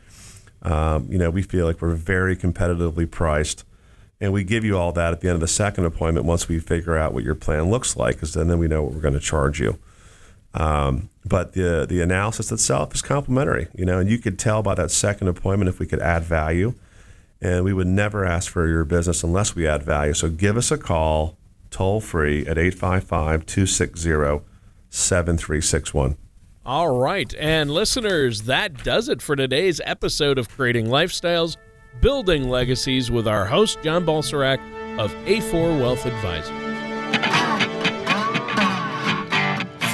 Um, 0.63 1.07
you 1.09 1.17
know, 1.17 1.29
we 1.29 1.41
feel 1.41 1.65
like 1.65 1.81
we're 1.81 1.93
very 1.95 2.35
competitively 2.35 3.09
priced. 3.09 3.63
And 4.19 4.33
we 4.33 4.43
give 4.43 4.63
you 4.63 4.77
all 4.77 4.91
that 4.91 5.13
at 5.13 5.21
the 5.21 5.29
end 5.29 5.35
of 5.35 5.41
the 5.41 5.47
second 5.47 5.85
appointment 5.85 6.25
once 6.25 6.47
we 6.47 6.59
figure 6.59 6.95
out 6.95 7.13
what 7.13 7.23
your 7.23 7.33
plan 7.33 7.69
looks 7.69 7.95
like, 7.95 8.15
because 8.15 8.33
then, 8.33 8.47
then 8.47 8.59
we 8.59 8.67
know 8.67 8.83
what 8.83 8.93
we're 8.93 9.01
going 9.01 9.13
to 9.15 9.19
charge 9.19 9.59
you. 9.59 9.79
Um, 10.53 11.09
but 11.25 11.53
the 11.53 11.85
the 11.87 12.01
analysis 12.01 12.51
itself 12.51 12.93
is 12.93 13.01
complimentary, 13.01 13.67
you 13.73 13.85
know, 13.85 13.99
and 13.99 14.09
you 14.09 14.17
could 14.17 14.37
tell 14.37 14.61
by 14.61 14.75
that 14.75 14.91
second 14.91 15.27
appointment 15.27 15.69
if 15.69 15.79
we 15.79 15.85
could 15.85 16.01
add 16.01 16.23
value. 16.23 16.73
And 17.43 17.63
we 17.63 17.73
would 17.73 17.87
never 17.87 18.23
ask 18.23 18.51
for 18.51 18.67
your 18.67 18.83
business 18.85 19.23
unless 19.23 19.55
we 19.55 19.67
add 19.67 19.81
value. 19.81 20.13
So 20.13 20.29
give 20.29 20.57
us 20.57 20.69
a 20.69 20.77
call 20.77 21.37
toll 21.71 22.01
free 22.01 22.41
at 22.41 22.57
855 22.57 23.45
260 23.45 24.45
7361. 24.89 26.17
All 26.63 26.99
right. 26.99 27.33
And 27.39 27.71
listeners, 27.71 28.43
that 28.43 28.83
does 28.83 29.09
it 29.09 29.21
for 29.21 29.35
today's 29.35 29.81
episode 29.83 30.37
of 30.37 30.49
Creating 30.49 30.85
Lifestyles, 30.85 31.57
Building 32.01 32.49
Legacies 32.49 33.09
with 33.09 33.27
our 33.27 33.45
host, 33.45 33.79
John 33.81 34.05
Balserak 34.05 34.59
of 34.99 35.11
A4 35.25 35.79
Wealth 35.79 36.05
Advisors. 36.05 36.70